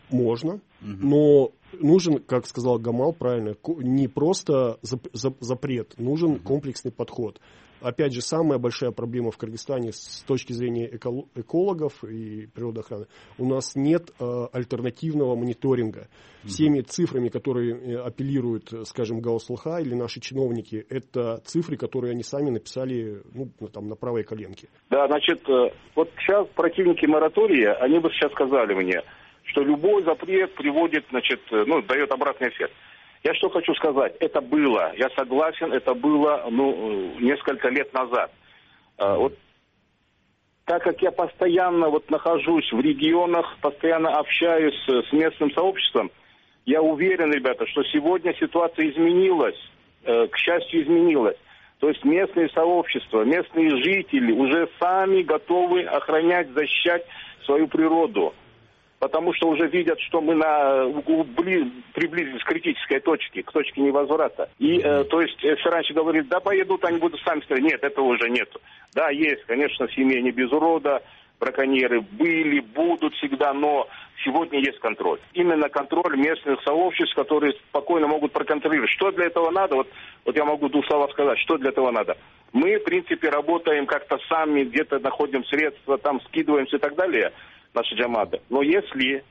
Можно, 0.09 0.53
угу. 0.53 0.61
но 0.81 1.51
нужен, 1.73 2.19
как 2.19 2.45
сказал 2.47 2.79
Гамал 2.79 3.11
правильно, 3.11 3.55
не 3.79 4.07
просто 4.07 4.79
запрет, 4.81 5.95
нужен 5.97 6.31
угу. 6.31 6.39
комплексный 6.39 6.91
подход 6.91 7.41
опять 7.81 8.13
же, 8.13 8.21
самая 8.21 8.59
большая 8.59 8.91
проблема 8.91 9.31
в 9.31 9.37
Кыргызстане 9.37 9.91
с 9.91 10.23
точки 10.27 10.53
зрения 10.53 10.87
экологов 10.87 12.03
и 12.03 12.47
природоохраны. 12.47 13.07
У 13.37 13.45
нас 13.45 13.75
нет 13.75 14.11
э, 14.19 14.47
альтернативного 14.51 15.35
мониторинга. 15.35 16.07
Всеми 16.43 16.81
цифрами, 16.81 17.29
которые 17.29 17.75
э, 17.75 17.95
апеллируют, 17.97 18.71
скажем, 18.87 19.19
Гауслха 19.19 19.79
или 19.79 19.93
наши 19.93 20.19
чиновники, 20.19 20.85
это 20.89 21.41
цифры, 21.45 21.77
которые 21.77 22.11
они 22.11 22.23
сами 22.23 22.49
написали 22.49 23.21
ну, 23.33 23.49
там, 23.67 23.87
на 23.89 23.95
правой 23.95 24.23
коленке. 24.23 24.69
Да, 24.89 25.07
значит, 25.07 25.47
э, 25.49 25.71
вот 25.95 26.09
сейчас 26.19 26.47
противники 26.55 27.05
моратория, 27.05 27.73
они 27.73 27.99
бы 27.99 28.09
сейчас 28.11 28.31
сказали 28.31 28.73
мне, 28.73 29.01
что 29.43 29.61
любой 29.61 30.03
запрет 30.03 30.53
приводит, 30.55 31.05
значит, 31.09 31.41
э, 31.51 31.63
ну, 31.65 31.81
дает 31.81 32.11
обратный 32.11 32.49
эффект. 32.49 32.73
Я 33.23 33.33
что 33.33 33.49
хочу 33.49 33.73
сказать, 33.75 34.15
это 34.19 34.41
было, 34.41 34.93
я 34.95 35.09
согласен, 35.11 35.73
это 35.73 35.93
было 35.93 36.47
ну, 36.49 37.13
несколько 37.19 37.69
лет 37.69 37.93
назад. 37.93 38.31
А, 38.97 39.15
вот 39.15 39.37
так 40.65 40.83
как 40.83 41.01
я 41.01 41.11
постоянно 41.11 41.89
вот 41.89 42.09
нахожусь 42.11 42.71
в 42.71 42.79
регионах, 42.79 43.57
постоянно 43.61 44.17
общаюсь 44.17 44.77
с 44.87 45.11
местным 45.13 45.51
сообществом, 45.51 46.11
я 46.65 46.81
уверен, 46.81 47.31
ребята, 47.31 47.65
что 47.67 47.83
сегодня 47.85 48.35
ситуация 48.35 48.89
изменилась, 48.89 49.57
э, 50.03 50.27
к 50.27 50.37
счастью, 50.37 50.83
изменилась. 50.83 51.37
То 51.79 51.87
есть 51.87 52.03
местные 52.03 52.49
сообщества, 52.49 53.23
местные 53.23 53.69
жители 53.81 54.33
уже 54.33 54.67
сами 54.79 55.21
готовы 55.21 55.83
охранять, 55.83 56.49
защищать 56.49 57.05
свою 57.45 57.67
природу 57.67 58.33
потому 58.99 59.33
что 59.33 59.49
уже 59.49 59.67
видят, 59.67 59.99
что 60.01 60.21
мы 60.21 60.35
на, 60.35 60.89
приблизились 61.93 62.43
к 62.43 62.47
критической 62.47 62.99
точке, 62.99 63.43
к 63.43 63.51
точке 63.51 63.81
невозврата. 63.81 64.49
И, 64.59 64.79
э, 64.79 65.03
то 65.05 65.21
есть, 65.21 65.41
если 65.43 65.69
раньше 65.69 65.93
говорили, 65.93 66.23
да, 66.23 66.39
поедут, 66.39 66.83
они 66.85 66.97
будут 66.97 67.21
сами 67.21 67.41
стрелять. 67.41 67.71
Нет, 67.71 67.83
этого 67.83 68.05
уже 68.05 68.29
нет. 68.29 68.49
Да, 68.93 69.09
есть, 69.09 69.43
конечно, 69.45 69.87
в 69.87 69.93
семье 69.93 70.21
не 70.21 70.31
без 70.31 70.51
урода, 70.51 71.03
браконьеры 71.39 72.01
были, 72.01 72.59
будут 72.59 73.13
всегда, 73.15 73.53
но 73.53 73.87
сегодня 74.23 74.59
есть 74.59 74.79
контроль. 74.79 75.19
Именно 75.33 75.69
контроль 75.69 76.17
местных 76.17 76.61
сообществ, 76.63 77.15
которые 77.15 77.53
спокойно 77.69 78.07
могут 78.07 78.31
проконтролировать. 78.31 78.89
Что 78.91 79.11
для 79.11 79.25
этого 79.25 79.51
надо? 79.51 79.75
Вот, 79.75 79.87
вот 80.25 80.35
я 80.35 80.45
могу 80.45 80.69
двух 80.69 80.85
слов 80.87 81.11
сказать, 81.11 81.37
что 81.39 81.57
для 81.57 81.69
этого 81.69 81.91
надо. 81.91 82.17
Мы, 82.53 82.79
в 82.79 82.83
принципе, 82.83 83.29
работаем 83.29 83.85
как-то 83.85 84.17
сами, 84.29 84.63
где-то 84.63 84.99
находим 84.99 85.43
средства, 85.45 85.97
там 85.97 86.21
скидываемся 86.21 86.77
и 86.77 86.79
так 86.79 86.95
далее 86.95 87.31
наши 87.73 87.95
джамады. 87.95 88.41
Но 88.49 88.61
если, 88.61 89.23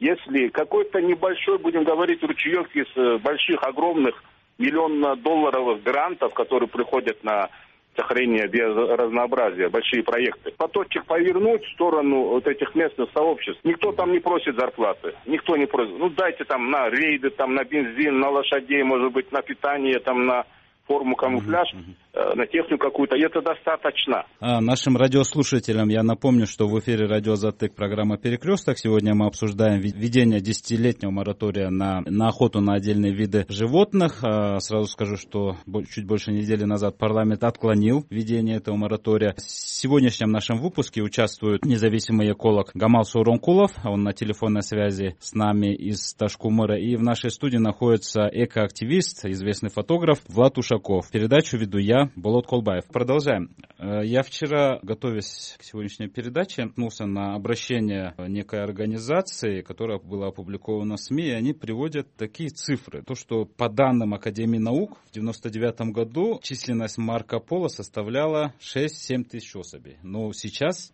если 0.00 0.48
какой-то 0.48 1.00
небольшой, 1.00 1.58
будем 1.58 1.84
говорить, 1.84 2.22
ручеек 2.22 2.74
из 2.74 2.86
э, 2.96 3.18
больших, 3.18 3.62
огромных 3.62 4.22
миллионно-долларовых 4.58 5.82
грантов, 5.82 6.32
которые 6.34 6.68
приходят 6.68 7.22
на 7.24 7.50
сохранение 7.96 8.48
биоразнообразия, 8.48 9.68
большие 9.68 10.02
проекты. 10.02 10.50
Поточек 10.56 11.04
повернуть 11.04 11.64
в 11.64 11.72
сторону 11.72 12.24
вот 12.24 12.46
этих 12.46 12.74
местных 12.74 13.08
сообществ. 13.12 13.60
Никто 13.64 13.92
там 13.92 14.12
не 14.12 14.18
просит 14.18 14.56
зарплаты. 14.56 15.14
Никто 15.26 15.56
не 15.56 15.66
просит. 15.66 15.96
Ну, 15.96 16.10
дайте 16.10 16.44
там 16.44 16.70
на 16.70 16.90
рейды, 16.90 17.30
там 17.30 17.54
на 17.54 17.64
бензин, 17.64 18.18
на 18.18 18.30
лошадей, 18.30 18.82
может 18.82 19.12
быть, 19.12 19.30
на 19.32 19.42
питание, 19.42 20.00
там 20.00 20.26
на 20.26 20.44
форму 20.86 21.16
камуфляж, 21.16 21.72
э, 21.72 21.76
на 22.14 22.46
технику 22.46 22.78
какую-то, 22.78 23.16
это 23.16 23.40
достаточно. 23.42 24.24
А, 24.40 24.60
нашим 24.60 24.96
радиослушателям 24.96 25.88
я 25.88 26.02
напомню, 26.02 26.46
что 26.46 26.68
в 26.68 26.78
эфире 26.78 27.06
радио 27.06 27.34
«Затык» 27.34 27.74
программа 27.74 28.18
«Перекресток». 28.18 28.78
Сегодня 28.78 29.14
мы 29.14 29.26
обсуждаем 29.26 29.80
введение 29.80 30.40
десятилетнего 30.40 31.10
моратория 31.10 31.70
на, 31.70 32.02
на 32.06 32.28
охоту 32.28 32.60
на 32.60 32.74
отдельные 32.74 33.12
виды 33.12 33.46
животных. 33.48 34.22
А, 34.22 34.60
сразу 34.60 34.86
скажу, 34.86 35.16
что 35.16 35.56
чуть 35.90 36.06
больше 36.06 36.30
недели 36.30 36.64
назад 36.64 36.98
парламент 36.98 37.42
отклонил 37.42 38.06
введение 38.10 38.56
этого 38.56 38.76
моратория. 38.76 39.34
В 39.36 39.40
сегодняшнем 39.40 40.30
нашем 40.30 40.58
выпуске 40.58 41.02
участвует 41.02 41.64
независимый 41.64 42.30
эколог 42.30 42.70
Гамал 42.74 43.04
Суронкулов. 43.04 43.72
Он 43.84 44.02
на 44.02 44.12
телефонной 44.12 44.62
связи 44.62 45.16
с 45.18 45.34
нами 45.34 45.74
из 45.74 46.14
Ташкумара. 46.14 46.78
И 46.78 46.96
в 46.96 47.02
нашей 47.02 47.30
студии 47.30 47.58
находится 47.58 48.28
экоактивист, 48.32 49.26
известный 49.26 49.70
фотограф 49.70 50.20
Влад 50.28 50.58
Ушаков. 50.58 51.10
Передачу 51.10 51.56
веду 51.56 51.78
я, 51.78 52.03
Болот 52.16 52.46
Колбаев. 52.46 52.86
Продолжаем. 52.86 53.54
Э, 53.78 54.00
я 54.04 54.22
вчера, 54.22 54.78
готовясь 54.82 55.56
к 55.58 55.62
сегодняшней 55.62 56.08
передаче, 56.08 56.64
наткнулся 56.64 57.06
на 57.06 57.34
обращение 57.34 58.14
некой 58.18 58.62
организации, 58.62 59.62
которая 59.62 59.98
была 59.98 60.28
опубликована 60.28 60.96
в 60.96 61.00
СМИ, 61.00 61.26
и 61.26 61.30
они 61.30 61.52
приводят 61.52 62.14
такие 62.16 62.50
цифры. 62.50 63.02
То, 63.02 63.14
что 63.14 63.44
по 63.44 63.68
данным 63.68 64.14
Академии 64.14 64.58
наук 64.58 64.98
в 65.06 65.12
99 65.12 65.92
году 65.92 66.40
численность 66.42 66.98
Марко 66.98 67.38
Поло 67.38 67.68
составляла 67.68 68.54
6-7 68.60 69.24
тысяч 69.24 69.54
особей. 69.56 69.98
Но 70.02 70.32
сейчас 70.32 70.92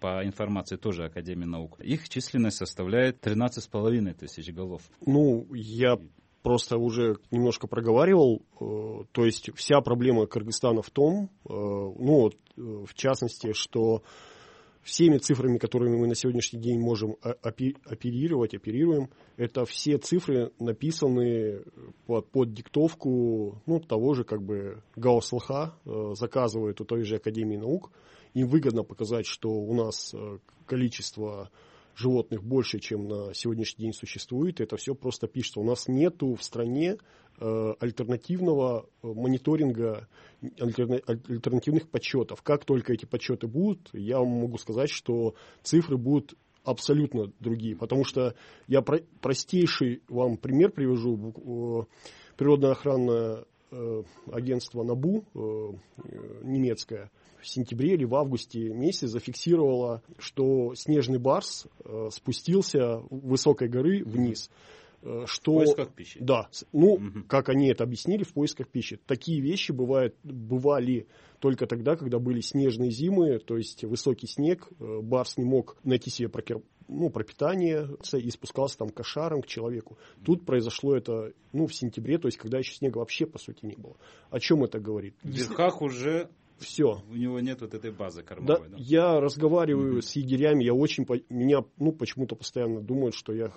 по 0.00 0.24
информации 0.24 0.76
тоже 0.76 1.04
Академии 1.04 1.44
наук. 1.44 1.80
Их 1.80 2.08
численность 2.08 2.56
составляет 2.56 3.24
13,5 3.24 4.14
тысяч 4.14 4.52
голов. 4.52 4.82
Ну, 5.04 5.46
я 5.52 5.98
просто 6.44 6.76
уже 6.76 7.16
немножко 7.30 7.66
проговаривал, 7.66 8.42
э, 8.60 9.04
то 9.12 9.24
есть 9.24 9.50
вся 9.56 9.80
проблема 9.80 10.26
Кыргызстана 10.26 10.82
в 10.82 10.90
том, 10.90 11.30
э, 11.46 11.48
ну, 11.48 12.28
э, 12.28 12.30
в 12.56 12.94
частности, 12.94 13.54
что 13.54 14.02
всеми 14.82 15.16
цифрами, 15.16 15.56
которыми 15.56 15.96
мы 15.96 16.06
на 16.06 16.14
сегодняшний 16.14 16.60
день 16.60 16.78
можем 16.78 17.16
оперировать, 17.22 18.54
оперируем, 18.54 19.08
это 19.38 19.64
все 19.64 19.96
цифры 19.96 20.52
написаны 20.58 21.62
под, 22.06 22.28
под 22.28 22.52
диктовку 22.52 23.62
ну, 23.64 23.80
того 23.80 24.12
же 24.12 24.24
как 24.24 24.42
бы 24.42 24.82
Гауслха, 24.96 25.74
э, 25.86 26.12
заказывают 26.14 26.78
у 26.82 26.84
той 26.84 27.04
же 27.04 27.16
Академии 27.16 27.56
наук. 27.56 27.90
Им 28.34 28.48
выгодно 28.48 28.82
показать, 28.82 29.26
что 29.26 29.48
у 29.48 29.72
нас 29.74 30.14
количество 30.66 31.50
животных 31.96 32.42
больше, 32.42 32.78
чем 32.78 33.08
на 33.08 33.34
сегодняшний 33.34 33.84
день 33.84 33.92
существует. 33.92 34.60
Это 34.60 34.76
все 34.76 34.94
просто 34.94 35.26
пишется. 35.26 35.60
У 35.60 35.64
нас 35.64 35.88
нету 35.88 36.34
в 36.34 36.42
стране 36.42 36.98
э, 37.38 37.74
альтернативного 37.78 38.88
мониторинга, 39.02 40.08
альтернативных 40.40 41.88
подсчетов. 41.88 42.42
Как 42.42 42.64
только 42.64 42.92
эти 42.92 43.04
подсчеты 43.04 43.46
будут, 43.46 43.90
я 43.92 44.18
вам 44.18 44.28
могу 44.28 44.58
сказать, 44.58 44.90
что 44.90 45.34
цифры 45.62 45.96
будут 45.96 46.34
абсолютно 46.64 47.30
другие. 47.40 47.76
Потому 47.76 48.04
что 48.04 48.34
я 48.66 48.82
про 48.82 49.00
простейший 49.20 50.02
вам 50.08 50.36
пример. 50.36 50.72
Природно-охранное 52.36 53.44
э, 53.70 54.02
агентство 54.32 54.82
НАБУ, 54.82 55.24
э, 55.34 55.72
немецкое, 56.42 57.10
в 57.44 57.48
сентябре 57.48 57.94
или 57.94 58.04
в 58.04 58.14
августе 58.14 58.70
месяце 58.70 59.06
зафиксировало, 59.06 60.02
что 60.18 60.74
снежный 60.74 61.18
барс 61.18 61.66
э, 61.84 62.08
спустился 62.10 63.02
высокой 63.10 63.68
горы 63.68 64.02
вниз. 64.04 64.50
Что, 65.26 65.52
в 65.52 65.56
поисках 65.56 65.92
пищи. 65.92 66.18
Да, 66.18 66.48
ну, 66.72 66.94
угу. 66.94 67.24
как 67.28 67.50
они 67.50 67.68
это 67.68 67.84
объяснили, 67.84 68.24
в 68.24 68.32
поисках 68.32 68.68
пищи. 68.68 68.98
Такие 69.06 69.38
вещи 69.42 69.70
бывают, 69.70 70.16
бывали 70.22 71.08
только 71.40 71.66
тогда, 71.66 71.94
когда 71.94 72.18
были 72.18 72.40
снежные 72.40 72.90
зимы, 72.90 73.38
то 73.38 73.58
есть 73.58 73.84
высокий 73.84 74.26
снег, 74.26 74.66
барс 74.78 75.36
не 75.36 75.44
мог 75.44 75.76
найти 75.84 76.08
себе 76.08 76.30
ну, 76.88 77.10
пропитание 77.10 77.88
и 78.12 78.30
спускался 78.30 78.78
там 78.78 78.88
кошаром 78.88 79.42
к 79.42 79.46
человеку. 79.46 79.98
Тут 80.24 80.44
произошло 80.44 80.96
это 80.96 81.32
ну, 81.52 81.66
в 81.66 81.74
сентябре, 81.74 82.18
то 82.18 82.28
есть 82.28 82.38
когда 82.38 82.58
еще 82.58 82.74
снега 82.74 82.98
вообще 82.98 83.26
по 83.26 83.38
сути 83.38 83.64
не 83.64 83.76
было. 83.76 83.96
О 84.30 84.40
чем 84.40 84.64
это 84.64 84.78
говорит? 84.78 85.14
В 85.22 85.28
верхах 85.28 85.82
уже 85.82 86.28
все. 86.58 87.02
У 87.10 87.16
него 87.16 87.40
нет 87.40 87.60
вот 87.60 87.74
этой 87.74 87.90
базы 87.90 88.22
кормовой. 88.22 88.68
Да, 88.68 88.68
да? 88.68 88.76
Я 88.78 89.20
разговариваю 89.20 89.98
mm-hmm. 89.98 90.02
с 90.02 90.16
егерями, 90.16 90.64
я 90.64 90.74
очень, 90.74 91.06
меня, 91.28 91.64
ну, 91.78 91.92
почему-то 91.92 92.36
постоянно 92.36 92.80
думают, 92.80 93.14
что 93.14 93.32
я 93.32 93.52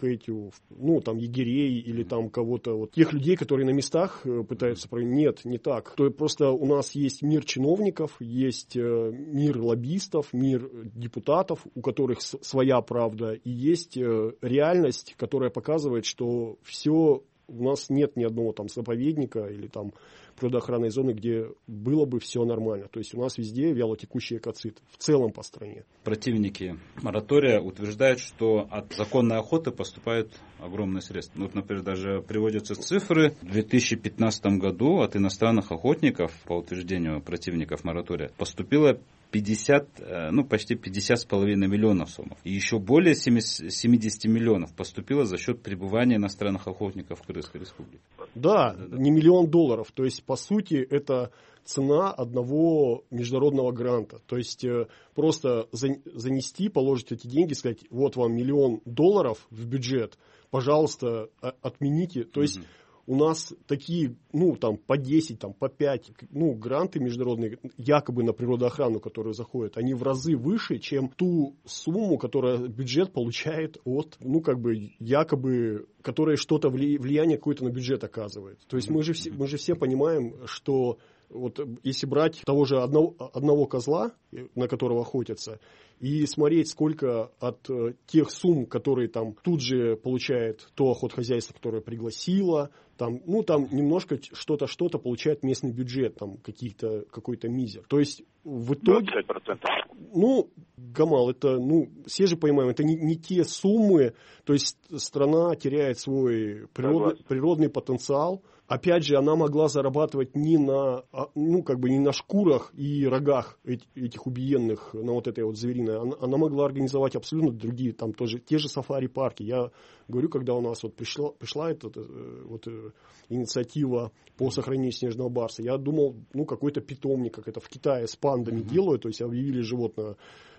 хейтю, 0.00 0.52
ну, 0.70 1.00
там, 1.00 1.16
егерей 1.16 1.80
или 1.80 2.02
там 2.02 2.28
кого-то, 2.28 2.74
вот 2.76 2.92
тех 2.92 3.12
людей, 3.12 3.36
которые 3.36 3.66
на 3.66 3.70
местах 3.70 4.22
э, 4.24 4.42
пытаются 4.42 4.88
проявить. 4.88 5.14
Нет, 5.14 5.44
не 5.44 5.58
так. 5.58 5.94
То 5.96 6.06
есть 6.06 6.16
просто 6.16 6.50
у 6.50 6.66
нас 6.66 6.92
есть 6.92 7.22
мир 7.22 7.44
чиновников, 7.44 8.16
есть 8.20 8.76
э, 8.76 8.80
мир 9.12 9.58
лоббистов, 9.58 10.32
мир 10.32 10.68
депутатов, 10.94 11.60
у 11.74 11.80
которых 11.80 12.20
своя 12.20 12.80
правда, 12.80 13.32
и 13.32 13.50
есть 13.50 13.96
э, 13.96 14.32
реальность, 14.40 15.14
которая 15.16 15.50
показывает, 15.50 16.04
что 16.04 16.58
все 16.62 17.22
у 17.46 17.62
нас 17.62 17.90
нет 17.90 18.16
ни 18.16 18.24
одного 18.24 18.52
там 18.52 18.68
заповедника 18.68 19.46
или 19.46 19.66
там 19.66 19.92
природоохранной 20.36 20.90
зоны, 20.90 21.12
где 21.12 21.46
было 21.66 22.04
бы 22.06 22.20
все 22.20 22.44
нормально. 22.44 22.88
То 22.88 22.98
есть 22.98 23.14
у 23.14 23.20
нас 23.20 23.38
везде 23.38 23.72
вялотекущий 23.72 24.36
экоцид 24.36 24.78
в 24.90 24.98
целом 24.98 25.32
по 25.32 25.42
стране. 25.42 25.84
Противники 26.04 26.78
моратория 27.02 27.60
утверждают, 27.60 28.20
что 28.20 28.66
от 28.70 28.92
законной 28.94 29.38
охоты 29.38 29.70
поступают 29.70 30.32
огромные 30.58 31.02
средства. 31.02 31.42
Вот, 31.42 31.54
например, 31.54 31.82
даже 31.82 32.22
приводятся 32.22 32.74
цифры. 32.74 33.36
В 33.42 33.52
2015 33.52 34.46
году 34.58 35.00
от 35.00 35.16
иностранных 35.16 35.72
охотников, 35.72 36.32
по 36.46 36.54
утверждению 36.58 37.22
противников 37.22 37.84
моратория, 37.84 38.30
поступило 38.36 38.98
50, 39.34 40.00
э, 40.00 40.30
ну, 40.30 40.44
почти 40.44 40.76
50 40.76 41.18
с 41.18 41.24
половиной 41.24 41.66
миллионов 41.66 42.08
сомов. 42.10 42.38
И 42.44 42.52
еще 42.52 42.78
более 42.78 43.16
70 43.16 44.26
миллионов 44.26 44.72
поступило 44.76 45.24
за 45.24 45.38
счет 45.38 45.60
пребывания 45.60 46.16
иностранных 46.16 46.68
охотников 46.68 47.20
в 47.20 47.26
Крымской 47.26 47.60
республике. 47.60 47.98
Да, 48.36 48.74
да, 48.74 48.86
да, 48.86 48.96
не 48.96 49.10
миллион 49.10 49.50
долларов. 49.50 49.90
То 49.92 50.04
есть, 50.04 50.22
по 50.22 50.36
сути, 50.36 50.76
это 50.76 51.32
цена 51.64 52.12
одного 52.12 53.02
международного 53.10 53.72
гранта. 53.72 54.20
То 54.26 54.36
есть, 54.36 54.64
э, 54.64 54.86
просто 55.16 55.66
занести, 55.72 56.68
положить 56.68 57.10
эти 57.10 57.26
деньги, 57.26 57.54
сказать, 57.54 57.80
вот 57.90 58.14
вам 58.14 58.36
миллион 58.36 58.82
долларов 58.84 59.48
в 59.50 59.66
бюджет, 59.66 60.16
пожалуйста, 60.50 61.28
отмените. 61.40 62.22
То 62.22 62.40
есть, 62.40 62.58
угу 62.58 62.66
у 63.06 63.16
нас 63.16 63.52
такие, 63.66 64.16
ну, 64.32 64.56
там, 64.56 64.76
по 64.76 64.96
10, 64.96 65.38
там, 65.38 65.52
по 65.52 65.68
5, 65.68 66.12
ну, 66.30 66.54
гранты 66.54 67.00
международные, 67.00 67.58
якобы 67.76 68.22
на 68.22 68.32
природоохрану, 68.32 69.00
которые 69.00 69.34
заходят, 69.34 69.76
они 69.76 69.94
в 69.94 70.02
разы 70.02 70.36
выше, 70.36 70.78
чем 70.78 71.08
ту 71.08 71.56
сумму, 71.64 72.18
которую 72.18 72.68
бюджет 72.68 73.12
получает 73.12 73.78
от, 73.84 74.16
ну, 74.20 74.40
как 74.40 74.58
бы, 74.58 74.92
якобы, 74.98 75.86
которая 76.02 76.36
что-то 76.36 76.70
влияние 76.70 77.36
какое-то 77.36 77.64
на 77.64 77.70
бюджет 77.70 78.04
оказывает. 78.04 78.58
То 78.66 78.76
есть 78.76 78.90
мы 78.90 79.02
же 79.02 79.12
все, 79.12 79.30
мы 79.30 79.46
же 79.46 79.56
все 79.56 79.74
понимаем, 79.74 80.46
что 80.46 80.98
вот 81.28 81.60
если 81.82 82.06
брать 82.06 82.42
того 82.44 82.64
же 82.64 82.80
одного, 82.80 83.14
одного 83.18 83.66
козла, 83.66 84.12
на 84.54 84.68
которого 84.68 85.02
охотятся, 85.02 85.58
и 86.00 86.26
смотреть, 86.26 86.68
сколько 86.68 87.30
от 87.40 87.68
э, 87.70 87.94
тех 88.06 88.30
сумм, 88.30 88.66
которые 88.66 89.08
там 89.08 89.34
тут 89.42 89.60
же 89.62 89.96
получает 89.96 90.68
то 90.74 90.90
охотхозяйство, 90.90 91.54
которое 91.54 91.80
пригласило, 91.80 92.70
там, 92.96 93.20
ну, 93.26 93.42
там 93.42 93.68
немножко 93.72 94.18
что-то, 94.32 94.66
что-то 94.66 94.98
получает 94.98 95.42
местный 95.42 95.72
бюджет, 95.72 96.16
там, 96.16 96.36
какие-то, 96.38 97.04
какой-то 97.10 97.48
мизер. 97.48 97.82
То 97.88 97.98
есть, 97.98 98.22
в 98.44 98.74
итоге... 98.74 99.06
25%. 99.06 99.93
Ну, 100.12 100.50
Гамал, 100.76 101.30
это, 101.30 101.58
ну, 101.58 101.88
все 102.06 102.26
же 102.26 102.36
понимаем, 102.36 102.70
это 102.70 102.84
не, 102.84 102.96
не 102.96 103.16
те 103.16 103.44
суммы, 103.44 104.14
то 104.44 104.52
есть 104.52 104.76
страна 104.96 105.54
теряет 105.56 105.98
свой 105.98 106.66
природный, 106.72 107.24
природный 107.26 107.68
потенциал, 107.68 108.42
опять 108.66 109.04
же, 109.04 109.16
она 109.16 109.36
могла 109.36 109.68
зарабатывать 109.68 110.34
не 110.34 110.58
на, 110.58 111.04
а, 111.12 111.28
ну, 111.34 111.62
как 111.62 111.78
бы 111.78 111.90
не 111.90 111.98
на 111.98 112.12
шкурах 112.12 112.72
и 112.74 113.06
рогах 113.06 113.58
этих 113.64 114.26
убиенных, 114.26 114.94
на 114.94 115.12
вот 115.12 115.26
этой 115.26 115.44
вот 115.44 115.56
звериной. 115.56 115.98
Она, 115.98 116.16
она 116.20 116.36
могла 116.36 116.66
организовать 116.66 117.16
абсолютно 117.16 117.52
другие, 117.52 117.92
там 117.92 118.12
тоже, 118.12 118.38
те 118.38 118.58
же 118.58 118.68
сафари-парки. 118.68 119.42
Я 119.42 119.70
говорю, 120.08 120.28
когда 120.28 120.54
у 120.54 120.60
нас 120.60 120.82
вот 120.82 120.94
пришла, 120.96 121.30
пришла 121.30 121.70
эта 121.70 121.88
э, 121.94 122.42
вот, 122.46 122.66
э, 122.66 122.90
инициатива 123.28 124.12
по 124.36 124.50
сохранению 124.50 124.92
снежного 124.92 125.28
барса, 125.28 125.62
я 125.62 125.76
думал, 125.76 126.16
ну, 126.32 126.44
какой-то 126.44 126.80
питомник, 126.80 127.34
как 127.34 127.48
это 127.48 127.60
в 127.60 127.68
Китае 127.68 128.06
с 128.06 128.16
пандами 128.16 128.60
mm-hmm. 128.60 128.68
делают, 128.68 129.02
то 129.02 129.08
есть 129.08 129.22
объявили 129.22 129.60
животное 129.94 130.16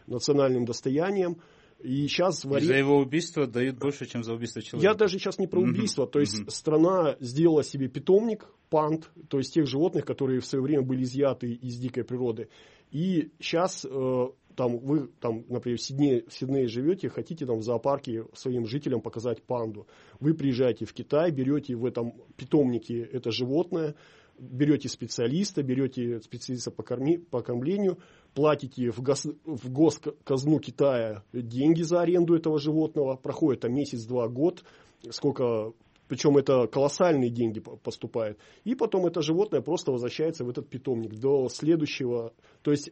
национальным 0.07 0.65
достоянием, 0.65 1.37
и 1.79 2.07
сейчас 2.07 2.45
в 2.45 2.53
Ари... 2.53 2.65
За 2.65 2.75
его 2.75 2.97
убийство 2.97 3.47
дают 3.47 3.77
больше, 3.77 4.05
чем 4.05 4.23
за 4.23 4.33
убийство 4.33 4.61
человека. 4.61 4.91
Я 4.91 4.95
даже 4.95 5.19
сейчас 5.19 5.37
не 5.37 5.47
про 5.47 5.59
убийство. 5.61 6.05
Mm-hmm. 6.05 6.11
То 6.11 6.19
есть 6.19 6.41
mm-hmm. 6.41 6.49
страна 6.49 7.17
сделала 7.19 7.63
себе 7.63 7.87
питомник, 7.87 8.47
панд, 8.69 9.09
то 9.29 9.37
есть 9.37 9.53
тех 9.53 9.67
животных, 9.67 10.05
которые 10.05 10.39
в 10.39 10.45
свое 10.45 10.63
время 10.63 10.83
были 10.83 11.03
изъяты 11.03 11.51
из 11.51 11.77
дикой 11.77 12.03
природы. 12.03 12.49
И 12.91 13.31
сейчас 13.39 13.85
э, 13.85 14.27
там 14.55 14.77
вы, 14.79 15.07
там, 15.19 15.45
например, 15.49 15.77
в 15.77 15.81
Сиднее, 15.81 16.25
в 16.27 16.33
Сиднее 16.33 16.67
живете, 16.67 17.09
хотите 17.09 17.45
там 17.45 17.59
в 17.59 17.63
зоопарке 17.63 18.25
своим 18.33 18.65
жителям 18.65 19.01
показать 19.01 19.43
панду. 19.43 19.87
Вы 20.19 20.33
приезжаете 20.33 20.85
в 20.85 20.93
Китай, 20.93 21.31
берете 21.31 21.75
в 21.75 21.85
этом 21.85 22.13
питомнике 22.37 23.01
это 23.01 23.31
животное, 23.31 23.95
берете 24.37 24.89
специалиста, 24.89 25.63
берете 25.63 26.21
специалиста 26.21 26.71
по, 26.71 26.83
корми, 26.83 27.17
по 27.17 27.41
кормлению, 27.41 27.99
платите 28.33 28.91
в, 28.91 29.01
гос, 29.01 29.25
в 29.45 29.71
госказну 29.71 30.59
Китая 30.59 31.23
деньги 31.31 31.81
за 31.81 32.01
аренду 32.01 32.35
этого 32.35 32.59
животного, 32.59 33.15
проходит 33.15 33.61
там 33.61 33.73
месяц-два, 33.73 34.27
год, 34.27 34.63
сколько 35.09 35.73
причем 36.07 36.37
это 36.37 36.67
колоссальные 36.67 37.29
деньги 37.31 37.59
поступают. 37.59 38.37
И 38.63 38.75
потом 38.75 39.07
это 39.07 39.21
животное 39.21 39.61
просто 39.61 39.91
возвращается 39.91 40.45
в 40.45 40.49
этот 40.49 40.69
питомник 40.69 41.15
до 41.15 41.49
следующего. 41.49 42.33
То 42.61 42.71
есть 42.71 42.91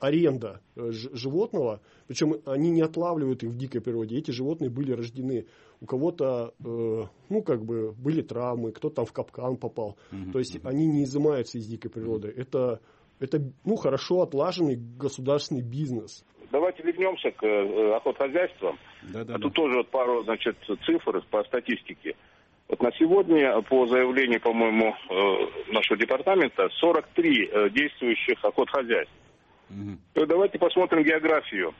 аренда 0.00 0.60
э, 0.76 0.90
животного, 0.90 1.80
причем 2.06 2.34
они 2.46 2.70
не 2.70 2.82
отлавливают 2.82 3.42
их 3.42 3.50
в 3.50 3.56
дикой 3.56 3.80
природе. 3.80 4.16
Эти 4.16 4.30
животные 4.30 4.70
были 4.70 4.92
рождены. 4.92 5.46
У 5.80 5.86
кого-то, 5.86 6.54
э, 6.58 7.02
ну, 7.28 7.42
как 7.42 7.64
бы, 7.64 7.92
были 7.92 8.22
травмы, 8.22 8.72
кто-то 8.72 8.96
там 8.96 9.04
в 9.06 9.12
капкан 9.12 9.56
попал. 9.56 9.96
Mm-hmm. 10.10 10.32
То 10.32 10.38
есть 10.38 10.58
они 10.64 10.86
не 10.86 11.04
изымаются 11.04 11.58
из 11.58 11.66
дикой 11.66 11.90
природы. 11.90 12.32
Это, 12.34 12.80
это, 13.20 13.40
ну, 13.64 13.76
хорошо 13.76 14.22
отлаженный 14.22 14.76
государственный 14.76 15.62
бизнес. 15.62 16.24
Давайте 16.50 16.82
вернемся 16.82 17.30
к 17.30 17.44
э, 17.44 17.96
охотхозяйствам. 17.96 18.78
Да, 19.12 19.24
да, 19.24 19.34
а 19.34 19.38
тут 19.38 19.52
тоже 19.54 19.78
вот 19.78 19.88
пару, 19.90 20.22
значит, 20.24 20.56
цифр 20.84 21.22
по 21.30 21.42
статистике. 21.44 22.14
Вот 22.68 22.82
на 22.82 22.90
сегодня, 22.98 23.60
по 23.62 23.86
заявлению, 23.86 24.40
по-моему, 24.40 24.94
э, 25.10 25.72
нашего 25.72 25.98
департамента, 25.98 26.68
43 26.80 27.46
э, 27.46 27.70
действующих 27.70 28.44
охотхозяйств. 28.44 29.12
Угу. 29.70 30.26
Давайте 30.26 30.58
посмотрим 30.58 31.02
географию. 31.02 31.74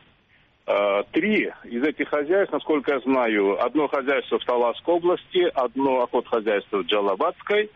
А, 0.66 1.05
три 1.12 1.53
из 1.64 1.83
этих 1.83 2.09
хозяйств, 2.09 2.53
насколько 2.53 2.94
я 2.94 3.01
знаю, 3.01 3.64
одно 3.64 3.87
хозяйство 3.87 4.38
в 4.38 4.44
Таласской 4.44 4.94
области, 4.94 5.51
одно 5.55 6.03
охотхозяйство 6.03 6.79
в 6.79 6.87
Джалабадской 6.87 7.70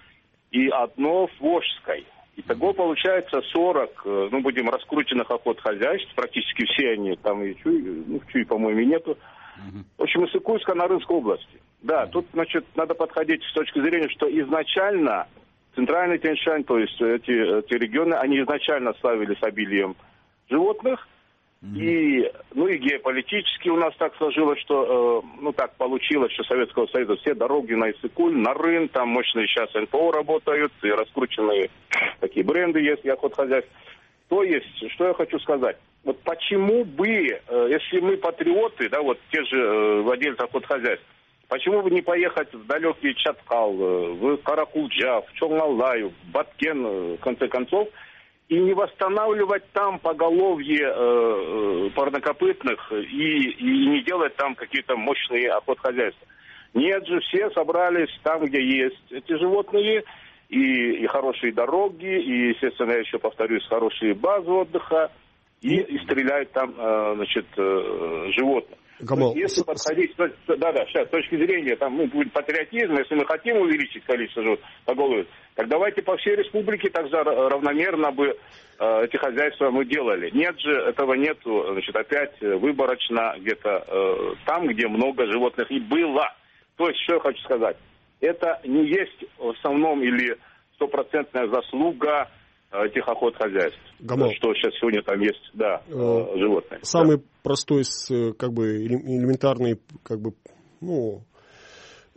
и 0.50 0.68
одно 0.68 1.28
в 1.28 1.40
Волжской. 1.40 2.04
Итого 2.36 2.72
получается 2.72 3.42
40, 3.42 4.02
э, 4.04 4.28
ну, 4.32 4.40
будем 4.40 4.70
раскрученных 4.70 5.30
охот 5.30 5.60
хозяйств, 5.60 6.12
практически 6.14 6.64
все 6.64 6.92
они, 6.92 7.16
там 7.16 7.44
и 7.44 7.54
Чуй, 7.62 7.82
ну, 7.82 8.20
Чуй, 8.28 8.44
по-моему, 8.46 8.80
нету. 8.80 9.16
В 9.98 10.02
общем, 10.02 10.24
из 10.24 10.34
Иркутска 10.34 10.74
на 10.74 10.88
Рынской 10.88 11.16
области. 11.16 11.60
Да, 11.82 12.06
тут, 12.06 12.26
значит, 12.32 12.64
надо 12.76 12.94
подходить 12.94 13.42
с 13.44 13.52
точки 13.52 13.80
зрения, 13.80 14.08
что 14.08 14.26
изначально 14.26 15.28
Центральный 15.74 16.18
Тяньшань, 16.18 16.64
то 16.64 16.78
есть 16.78 17.00
эти, 17.00 17.60
эти 17.60 17.74
регионы, 17.74 18.14
они 18.14 18.40
изначально 18.40 18.92
ставили 18.94 19.34
с 19.34 19.42
обилием 19.42 19.96
животных, 20.48 21.06
и, 21.62 22.32
ну 22.54 22.68
и 22.68 22.78
геополитически 22.78 23.68
у 23.68 23.76
нас 23.76 23.94
так 23.98 24.16
сложилось, 24.16 24.58
что, 24.60 25.22
э, 25.22 25.38
ну 25.42 25.52
так 25.52 25.74
получилось, 25.76 26.32
что 26.32 26.42
Советского 26.44 26.86
Союза 26.86 27.16
все 27.16 27.34
дороги 27.34 27.74
на 27.74 27.90
Иссыкуль, 27.90 28.34
на 28.34 28.54
Рын, 28.54 28.88
там 28.88 29.10
мощные 29.10 29.46
сейчас 29.46 29.74
НПО 29.74 30.10
работают, 30.10 30.72
и 30.82 30.88
раскрученные 30.88 31.68
такие 32.20 32.46
бренды 32.46 32.80
есть, 32.80 33.04
и 33.04 33.10
охотхозяйств. 33.10 33.70
То 34.28 34.42
есть, 34.42 34.90
что 34.92 35.08
я 35.08 35.12
хочу 35.12 35.38
сказать. 35.40 35.76
Вот 36.02 36.18
почему 36.22 36.82
бы, 36.84 37.08
э, 37.08 37.68
если 37.70 38.00
мы 38.00 38.16
патриоты, 38.16 38.88
да, 38.88 39.02
вот 39.02 39.18
те 39.30 39.44
же 39.44 39.58
э, 39.58 40.00
владельцы 40.00 40.40
охотхозяйств, 40.40 41.04
почему 41.50 41.82
бы 41.82 41.90
не 41.90 42.00
поехать 42.00 42.52
в 42.54 42.64
далекий 42.66 43.14
Чаткал, 43.16 43.74
э, 43.74 44.12
в 44.12 44.36
Каракулджа, 44.38 45.20
в 45.20 45.32
Чонгалаю, 45.34 46.10
в 46.10 46.30
Баткен, 46.30 46.86
э, 46.86 47.16
в 47.16 47.18
конце 47.18 47.48
концов, 47.48 47.88
и 48.48 48.58
не 48.58 48.72
восстанавливать 48.72 49.64
там 49.72 49.98
поголовье 49.98 50.82
э, 50.82 50.92
э, 50.94 51.90
парнокопытных 51.94 52.92
и, 52.92 53.50
и 53.50 53.86
не 53.88 54.02
делать 54.02 54.34
там 54.36 54.54
какие-то 54.54 54.96
мощные 54.96 55.50
охотхозяйства. 55.50 56.26
Нет 56.72 57.06
же, 57.06 57.20
все 57.20 57.50
собрались 57.50 58.16
там, 58.22 58.44
где 58.44 58.62
есть 58.62 59.10
эти 59.10 59.36
животные, 59.36 60.04
и, 60.48 60.92
и 61.02 61.06
хорошие 61.06 61.52
дороги, 61.52 62.06
и, 62.06 62.48
естественно, 62.50 62.92
я 62.92 62.98
еще 62.98 63.18
повторюсь, 63.18 63.66
хорошие 63.66 64.14
базы 64.14 64.50
отдыха, 64.50 65.10
и, 65.60 65.76
и 65.76 65.98
стреляют 66.04 66.52
там, 66.52 66.74
э, 66.76 67.12
значит, 67.16 67.46
э, 67.56 68.30
животных. 68.36 68.78
Гамал. 69.02 69.34
Если 69.34 69.62
подходить, 69.62 70.14
да, 70.16 70.72
да, 70.72 70.84
сейчас, 70.86 71.08
с 71.08 71.10
точки 71.10 71.36
зрения 71.36 71.76
там, 71.76 71.96
ну, 71.96 72.06
будет 72.06 72.32
патриотизм, 72.32 72.96
если 72.98 73.14
мы 73.14 73.24
хотим 73.24 73.56
увеличить 73.58 74.04
количество 74.04 74.42
животных 74.42 74.66
поголовья, 74.84 75.26
так 75.54 75.68
давайте 75.68 76.02
по 76.02 76.16
всей 76.16 76.36
республике 76.36 76.90
также 76.90 77.16
равномерно 77.16 78.10
бы 78.12 78.36
э, 78.78 79.04
эти 79.04 79.16
хозяйства 79.16 79.70
мы 79.70 79.84
делали. 79.84 80.30
Нет 80.30 80.58
же, 80.60 80.72
этого 80.72 81.14
нету, 81.14 81.66
значит, 81.72 81.96
опять 81.96 82.40
выборочно 82.40 83.34
где-то 83.38 83.84
э, 83.86 84.34
там, 84.46 84.66
где 84.66 84.86
много 84.88 85.26
животных 85.26 85.70
и 85.70 85.80
было. 85.80 86.32
То 86.76 86.88
есть, 86.88 87.00
что 87.02 87.14
я 87.14 87.20
хочу 87.20 87.42
сказать, 87.42 87.76
это 88.20 88.60
не 88.64 88.86
есть 88.86 89.24
в 89.38 89.50
основном 89.50 90.02
или 90.02 90.36
стопроцентная 90.74 91.48
заслуга 91.48 92.28
этих 92.72 93.06
охот 93.08 93.34
хозяйств. 93.36 93.78
Гамал. 93.98 94.30
Что 94.32 94.54
сейчас 94.54 94.72
сегодня 94.80 95.02
там 95.02 95.20
есть, 95.20 95.50
да, 95.54 95.82
э, 95.88 96.38
животные. 96.38 96.80
Самый 96.82 97.18
да. 97.18 97.22
простой, 97.42 97.82
как 98.38 98.52
бы, 98.52 98.76
элементарный, 98.84 99.80
как 100.02 100.20
бы, 100.20 100.34
ну, 100.80 101.22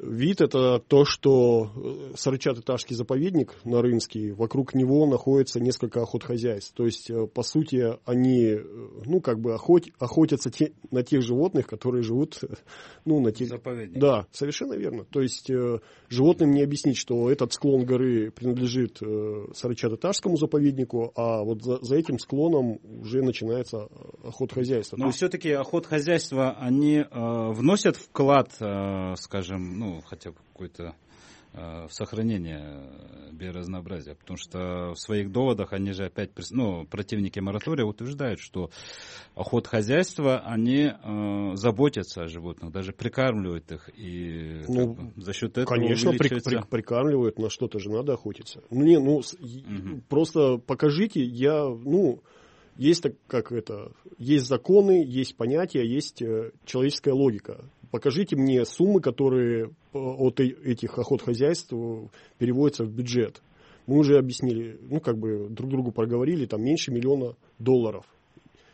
вид 0.05 0.41
это 0.41 0.79
то, 0.79 1.05
что 1.05 1.71
э, 1.75 2.13
Сарычат-Иташский 2.15 2.95
заповедник 2.95 3.55
на 3.63 3.81
Рынский, 3.81 4.31
вокруг 4.31 4.73
него 4.73 5.05
находится 5.05 5.59
несколько 5.59 6.01
охотхозяйств. 6.01 6.73
То 6.73 6.85
есть, 6.85 7.09
э, 7.09 7.27
по 7.27 7.43
сути, 7.43 7.97
они, 8.05 8.43
э, 8.43 8.63
ну, 9.05 9.21
как 9.21 9.39
бы 9.39 9.53
охот, 9.53 9.85
охотятся 9.99 10.49
те, 10.49 10.73
на 10.91 11.03
тех 11.03 11.21
животных, 11.21 11.67
которые 11.67 12.03
живут, 12.03 12.39
ну, 13.05 13.19
на 13.19 13.31
тех... 13.31 13.49
Заповедник. 13.49 13.99
Да, 13.99 14.27
совершенно 14.31 14.73
верно. 14.73 15.05
То 15.05 15.21
есть, 15.21 15.49
животным 16.09 16.51
не 16.51 16.61
объяснить, 16.61 16.97
что 16.97 17.29
этот 17.29 17.53
склон 17.53 17.85
горы 17.85 18.31
принадлежит 18.31 19.01
Сарычат-Иташскому 19.01 20.37
заповеднику, 20.37 21.11
а 21.15 21.43
вот 21.43 21.63
за, 21.63 21.77
за 21.81 21.95
этим 21.95 22.19
склоном 22.19 22.79
уже 22.83 23.21
начинается 23.21 23.87
охотхозяйство. 24.23 24.97
Но 24.97 25.11
все-таки 25.11 25.51
охотхозяйства, 25.51 26.51
они 26.51 26.97
э, 26.97 27.05
вносят 27.11 27.97
вклад, 27.97 28.49
э, 28.59 29.15
скажем, 29.17 29.77
ну, 29.77 29.92
хотя 30.01 30.31
бы 30.31 30.37
какой-то 30.53 30.95
э, 31.53 31.87
сохранение 31.89 32.89
биоразнообразия, 33.31 34.15
потому 34.15 34.37
что 34.37 34.93
в 34.93 34.99
своих 34.99 35.31
доводах 35.31 35.73
они 35.73 35.91
же 35.91 36.05
опять, 36.05 36.31
ну, 36.51 36.85
противники 36.85 37.39
моратория 37.39 37.83
утверждают, 37.83 38.39
что 38.39 38.69
охот 39.35 39.67
хозяйства, 39.67 40.39
они 40.39 40.91
э, 40.91 41.55
заботятся 41.55 42.23
о 42.23 42.27
животных, 42.27 42.71
даже 42.71 42.91
прикармливают 42.91 43.71
их, 43.71 43.89
и 43.97 44.63
ну, 44.67 44.95
как 44.95 45.05
бы, 45.05 45.21
за 45.21 45.33
счет 45.33 45.51
этого 45.51 45.65
Конечно, 45.65 46.09
увеличивается... 46.09 46.49
при, 46.49 46.57
при, 46.57 46.67
прикармливают, 46.69 47.39
на 47.39 47.49
что-то 47.49 47.79
же 47.79 47.89
надо 47.89 48.13
охотиться. 48.13 48.63
Ну, 48.69 48.83
не, 48.83 48.99
ну, 48.99 49.17
угу. 49.17 50.01
просто 50.09 50.57
покажите, 50.57 51.23
я, 51.23 51.65
ну, 51.65 52.21
есть 52.77 53.03
так, 53.03 53.13
как 53.27 53.51
это, 53.51 53.91
есть 54.17 54.47
законы, 54.47 55.03
есть 55.05 55.35
понятия, 55.35 55.85
есть 55.85 56.21
э, 56.21 56.51
человеческая 56.65 57.13
логика 57.13 57.65
покажите 57.93 58.35
мне 58.35 58.65
суммы, 58.65 59.01
которые 59.01 59.65
э, 59.65 59.69
от 59.93 60.39
этих 60.39 60.97
охотхозяйств 60.97 61.71
э, 61.71 62.07
переводятся 62.39 62.85
в 62.85 62.89
бюджет. 62.89 63.43
Мы 63.85 63.99
уже 63.99 64.17
объяснили, 64.17 64.79
ну, 64.81 64.99
как 64.99 65.19
бы 65.19 65.47
друг 65.47 65.69
другу 65.69 65.91
проговорили, 65.91 66.47
там 66.47 66.63
меньше 66.63 66.91
миллиона 66.91 67.35
долларов 67.59 68.07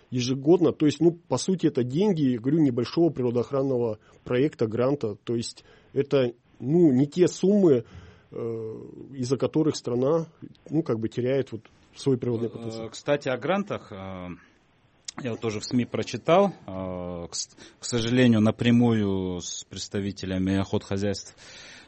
ежегодно. 0.09 0.71
То 0.71 0.85
есть, 0.85 1.01
ну, 1.01 1.11
по 1.11 1.35
сути, 1.35 1.67
это 1.67 1.83
деньги, 1.83 2.37
говорю, 2.37 2.59
небольшого 2.59 3.09
природоохранного 3.09 3.99
проекта, 4.23 4.67
гранта. 4.67 5.15
То 5.25 5.35
есть, 5.35 5.65
это, 5.91 6.31
ну, 6.61 6.93
не 6.93 7.05
те 7.05 7.27
суммы, 7.27 7.83
э, 8.31 8.75
из-за 9.15 9.35
которых 9.35 9.75
страна, 9.75 10.27
ну, 10.69 10.81
как 10.81 10.97
бы 10.97 11.09
теряет 11.09 11.51
вот 11.51 11.63
свой 11.93 12.17
природный 12.17 12.47
э, 12.47 12.51
потенциал. 12.51 12.89
Кстати, 12.89 13.27
о 13.27 13.37
грантах. 13.37 13.91
Я 15.21 15.31
вот 15.31 15.41
тоже 15.41 15.59
в 15.59 15.65
СМИ 15.65 15.83
прочитал, 15.85 16.53
а, 16.65 17.27
к 17.27 17.83
сожалению, 17.85 18.39
напрямую 18.39 19.41
с 19.41 19.65
представителями 19.65 20.57
охотхозяйств 20.57 21.35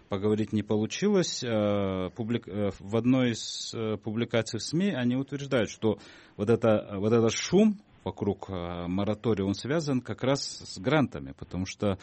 поговорить 0.09 0.51
не 0.51 0.63
получилось. 0.63 1.41
А, 1.41 2.09
э, 2.09 2.69
в 2.79 2.97
одной 2.97 3.31
из 3.31 3.73
э, 3.73 3.95
публикаций 4.03 4.59
в 4.59 4.63
СМИ 4.63 4.89
они 4.89 5.15
утверждают, 5.15 5.69
что 5.69 5.97
вот, 6.35 6.49
это, 6.49 6.95
вот 6.97 7.13
этот 7.13 7.31
шум 7.31 7.79
вокруг 8.03 8.45
а, 8.49 8.87
моратория, 8.87 9.43
он 9.43 9.53
связан 9.53 10.01
как 10.01 10.23
раз 10.23 10.41
с 10.41 10.79
грантами, 10.79 11.33
потому 11.37 11.65
что 11.65 11.97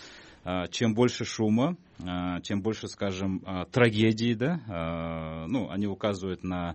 чем 0.71 0.95
больше 0.95 1.27
шума, 1.27 1.77
чем 2.43 2.63
больше, 2.63 2.89
скажем, 2.89 3.45
трагедий, 3.71 4.35
да, 4.35 5.45
ну, 5.47 5.69
они 5.69 5.87
указывают 5.87 6.43
на 6.43 6.75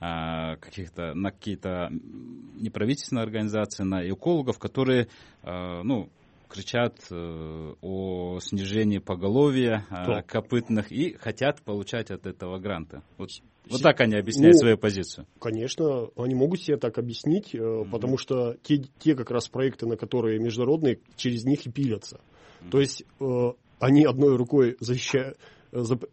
каких-то, 0.00 1.14
на 1.14 1.30
какие-то 1.30 1.90
неправительственные 1.92 3.22
организации, 3.22 3.84
на 3.84 4.08
экологов, 4.08 4.58
которые, 4.58 5.06
ну, 5.44 6.08
кричат 6.52 6.94
э, 7.10 7.74
о 7.80 8.38
снижении 8.40 8.98
поголовья 8.98 9.86
Кто? 9.88 10.22
копытных 10.26 10.92
и 10.92 11.14
хотят 11.14 11.62
получать 11.62 12.10
от 12.10 12.26
этого 12.26 12.58
гранта. 12.58 13.02
Вот, 13.16 13.30
вот 13.68 13.82
так 13.82 14.00
они 14.00 14.16
объясняют 14.16 14.54
ну, 14.56 14.60
свою 14.60 14.78
позицию. 14.78 15.26
Конечно, 15.40 16.08
они 16.16 16.34
могут 16.34 16.60
себе 16.60 16.76
так 16.76 16.98
объяснить, 16.98 17.54
mm-hmm. 17.54 17.90
потому 17.90 18.18
что 18.18 18.56
те, 18.62 18.82
те 18.98 19.14
как 19.14 19.30
раз 19.30 19.48
проекты, 19.48 19.86
на 19.86 19.96
которые 19.96 20.40
международные, 20.40 20.98
через 21.16 21.44
них 21.44 21.66
и 21.66 21.70
пилятся. 21.70 22.16
Mm-hmm. 22.16 22.70
То 22.70 22.80
есть 22.80 23.04
э, 23.20 23.52
они 23.78 24.04
одной 24.04 24.36
рукой 24.36 24.76
защищают 24.80 25.38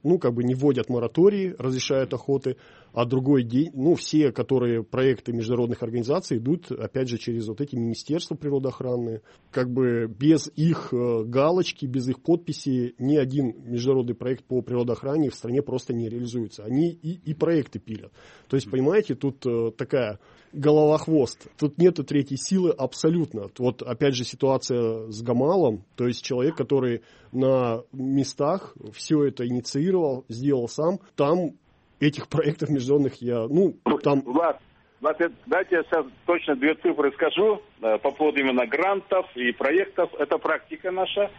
ну, 0.03 0.19
как 0.19 0.33
бы 0.33 0.43
не 0.43 0.55
вводят 0.55 0.89
моратории, 0.89 1.53
разрешают 1.57 2.13
охоты, 2.13 2.55
а 2.93 3.06
другой 3.06 3.43
день, 3.43 3.71
ну, 3.73 3.95
все, 3.95 4.32
которые 4.32 4.84
проекты 4.84 5.34
международных 5.34 5.84
организаций 5.84 6.38
идут, 6.38 6.71
опять 6.71 7.08
же, 7.10 7.17
через 7.17 7.47
вот 7.47 7.62
эти 7.62 7.75
министерства 7.75 8.36
природоохранные. 8.36 9.21
Как 9.52 9.71
бы 9.71 10.08
без 10.08 10.52
их 10.56 10.89
э, 10.91 11.23
галочки, 11.23 11.86
без 11.86 12.08
их 12.10 12.21
подписи 12.21 12.95
ни 12.97 13.15
один 13.17 13.56
международный 13.65 14.15
проект 14.15 14.43
по 14.45 14.62
природоохране 14.62 15.30
в 15.30 15.36
стране 15.36 15.62
просто 15.62 15.93
не 15.93 16.10
реализуется. 16.10 16.63
Они 16.63 16.89
и, 16.89 17.19
и 17.30 17.34
проекты 17.34 17.80
пилят. 17.80 18.12
То 18.47 18.56
есть, 18.56 18.69
понимаете, 18.69 19.15
тут 19.15 19.45
э, 19.45 19.71
такая 19.78 20.19
голова-хвост. 20.52 21.47
Тут 21.58 21.78
нету 21.78 22.04
третьей 22.04 22.38
силы 22.38 22.71
абсолютно. 22.71 23.49
Вот 23.58 23.82
опять 23.82 24.15
же 24.15 24.23
ситуация 24.23 25.10
с 25.10 25.21
Гамалом, 25.21 25.84
то 25.95 26.08
есть 26.08 26.23
человек, 26.23 26.56
который 26.56 27.02
на 27.32 27.84
местах 27.91 28.75
все 28.93 29.25
это 29.25 29.47
инициировал, 29.47 30.25
сделал 30.28 30.67
сам, 30.67 30.99
там 31.15 31.52
этих 31.99 32.27
проектов 32.27 32.69
международных 32.69 33.21
я, 33.21 33.47
ну, 33.49 33.75
там... 34.03 34.21
Влад, 34.21 34.59
Влад, 35.01 35.17
дайте 35.45 35.75
я 35.75 35.83
сейчас 35.83 36.05
точно 36.25 36.55
две 36.55 36.75
цифры 36.75 37.12
скажу 37.13 37.62
э, 37.81 37.97
по 37.99 38.12
поводу 38.12 38.39
именно 38.39 38.65
грантов 38.65 39.25
и 39.35 39.51
проектов. 39.51 40.09
Это 40.19 40.38
практика 40.38 40.91
наша. 40.91 41.29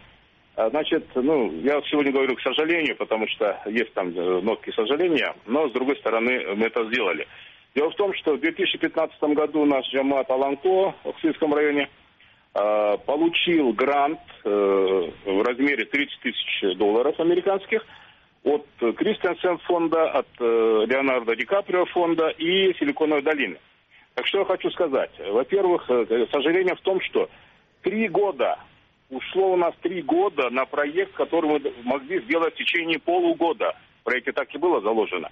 А, 0.55 0.69
значит, 0.69 1.07
ну, 1.15 1.51
я 1.61 1.81
сегодня 1.89 2.11
говорю 2.11 2.35
к 2.35 2.41
сожалению, 2.41 2.95
потому 2.97 3.27
что 3.27 3.61
есть 3.67 3.93
там 3.93 4.09
э, 4.09 4.41
нотки 4.41 4.71
сожаления, 4.71 5.33
но, 5.45 5.69
с 5.69 5.71
другой 5.71 5.95
стороны, 5.97 6.55
мы 6.55 6.65
это 6.65 6.85
сделали. 6.85 7.27
Дело 7.75 7.89
в 7.91 7.95
том, 7.95 8.13
что 8.15 8.35
в 8.35 8.39
2015 8.39 9.21
году 9.35 9.65
наш 9.65 9.87
Джамат 9.89 10.29
Аланко 10.29 10.93
в 11.03 11.21
Сильском 11.21 11.53
районе 11.53 11.89
э, 12.53 12.97
получил 13.05 13.71
грант 13.73 14.19
э, 14.43 14.49
в 15.25 15.41
размере 15.41 15.85
30 15.85 16.19
тысяч 16.19 16.77
долларов 16.77 17.17
американских 17.19 17.85
от 18.43 18.65
Кристиансен 18.77 19.57
фонда, 19.59 20.09
от 20.09 20.27
э, 20.39 20.85
Леонардо 20.87 21.35
Ди 21.35 21.45
Каприо 21.45 21.85
фонда 21.85 22.29
и 22.29 22.73
Силиконовой 22.79 23.21
долины. 23.21 23.57
Так 24.15 24.25
что 24.27 24.39
я 24.39 24.45
хочу 24.45 24.69
сказать. 24.71 25.11
Во-первых, 25.19 25.89
э, 25.89 26.25
сожаление 26.31 26.75
в 26.75 26.81
том, 26.81 26.99
что 27.01 27.29
три 27.81 28.07
года, 28.07 28.57
ушло 29.09 29.53
у 29.53 29.57
нас 29.57 29.73
три 29.81 30.01
года 30.01 30.49
на 30.49 30.65
проект, 30.65 31.13
который 31.13 31.49
мы 31.49 31.73
могли 31.83 32.21
сделать 32.23 32.53
в 32.55 32.57
течение 32.57 32.99
полугода. 32.99 33.75
В 34.01 34.03
проекте 34.05 34.31
так 34.31 34.53
и 34.53 34.57
было 34.57 34.81
заложено. 34.81 35.29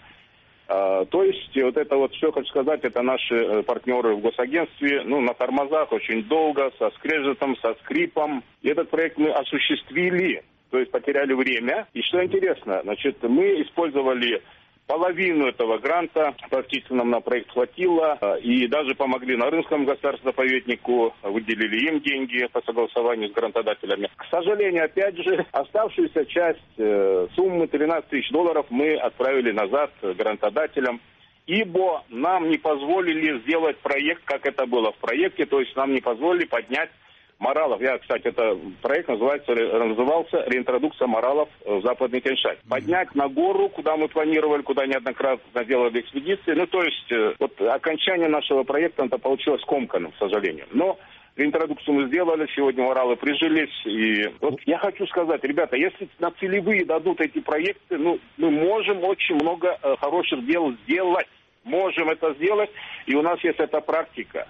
А, 0.67 1.03
то 1.05 1.23
есть 1.23 1.55
вот 1.55 1.77
это 1.77 1.95
вот 1.95 2.13
все, 2.13 2.31
хочу 2.31 2.47
сказать, 2.49 2.81
это 2.83 3.01
наши 3.01 3.35
э, 3.35 3.63
партнеры 3.63 4.15
в 4.15 4.21
госагентстве, 4.21 5.01
ну, 5.03 5.19
на 5.19 5.33
тормозах 5.33 5.91
очень 5.91 6.23
долго, 6.25 6.71
со 6.77 6.91
скрежетом, 6.91 7.57
со 7.57 7.73
скрипом. 7.81 8.43
И 8.61 8.69
этот 8.69 8.91
проект 8.91 9.17
мы 9.17 9.31
осуществили, 9.31 10.43
то 10.69 10.79
есть 10.79 10.91
потеряли 10.91 11.33
время. 11.33 11.87
И 11.93 12.01
что 12.01 12.23
интересно, 12.23 12.81
значит, 12.83 13.17
мы 13.23 13.61
использовали 13.61 14.41
половину 14.89 15.45
этого 15.45 15.77
гранта 15.77 16.33
практически 16.49 16.93
нам 16.93 17.11
на 17.11 17.21
проект 17.21 17.51
хватило. 17.51 18.17
Э, 18.19 18.39
и 18.39 18.67
даже 18.67 18.95
помогли 18.95 19.37
на 19.37 19.49
Рынском 19.49 19.85
государственном 19.85 20.33
заповеднику, 20.33 21.13
выделили 21.21 21.89
им 21.89 21.99
деньги 22.01 22.47
по 22.51 22.61
согласованию 22.63 23.29
с 23.29 23.33
грантодателями. 23.33 24.09
К 24.15 24.25
сожалению, 24.31 24.85
опять 24.85 25.15
же, 25.17 25.45
оставшуюся 25.51 26.25
часть 26.25 26.59
э, 26.77 27.27
суммы 27.35 27.67
13 27.67 28.09
тысяч 28.09 28.29
долларов 28.31 28.65
мы 28.69 28.95
отправили 28.95 29.51
назад 29.51 29.91
грантодателям 30.01 30.99
ибо 31.45 32.03
нам 32.09 32.47
не 32.51 32.59
позволили 32.59 33.39
сделать 33.39 33.79
проект, 33.79 34.23
как 34.23 34.45
это 34.45 34.67
было 34.67 34.91
в 34.91 34.97
проекте, 34.97 35.47
то 35.47 35.59
есть 35.59 35.75
нам 35.75 35.93
не 35.95 35.99
позволили 35.99 36.45
поднять 36.45 36.91
моралов. 37.39 37.81
Я, 37.81 37.97
кстати, 37.97 38.27
это 38.27 38.57
проект 38.81 39.07
называется, 39.07 39.53
назывался 39.53 40.43
«Реинтродукция 40.47 41.07
моралов 41.07 41.49
в 41.65 41.81
Западный 41.81 42.21
Тяньшань». 42.21 42.57
Поднять 42.67 43.15
на 43.15 43.27
гору, 43.27 43.69
куда 43.69 43.97
мы 43.97 44.07
планировали, 44.07 44.61
куда 44.61 44.85
неоднократно 44.85 45.65
делали 45.65 46.01
экспедиции. 46.01 46.53
Ну, 46.53 46.67
то 46.67 46.83
есть, 46.83 47.11
э, 47.11 47.33
вот 47.39 47.59
окончание 47.61 48.27
нашего 48.27 48.63
проекта, 48.63 49.05
это 49.05 49.17
получилось 49.17 49.61
скомканным, 49.61 50.11
к 50.11 50.17
сожалению. 50.17 50.65
Но 50.71 50.99
Реинтродукцию 51.37 51.95
мы 51.95 52.07
сделали, 52.07 52.47
сегодня 52.53 52.83
моралы 52.83 53.15
прижились. 53.15 53.85
И 53.85 54.29
вот 54.41 54.59
я 54.65 54.77
хочу 54.77 55.07
сказать, 55.07 55.43
ребята, 55.43 55.77
если 55.77 56.09
на 56.19 56.31
целевые 56.31 56.85
дадут 56.85 57.21
эти 57.21 57.39
проекты, 57.39 57.97
ну, 57.97 58.19
мы 58.37 58.51
можем 58.51 59.03
очень 59.03 59.35
много 59.35 59.77
э, 59.81 59.95
хороших 59.97 60.45
дел 60.45 60.73
сделать. 60.83 61.27
Можем 61.63 62.09
это 62.09 62.33
сделать, 62.35 62.69
и 63.05 63.15
у 63.15 63.21
нас 63.21 63.43
есть 63.43 63.59
эта 63.59 63.81
практика. 63.81 64.47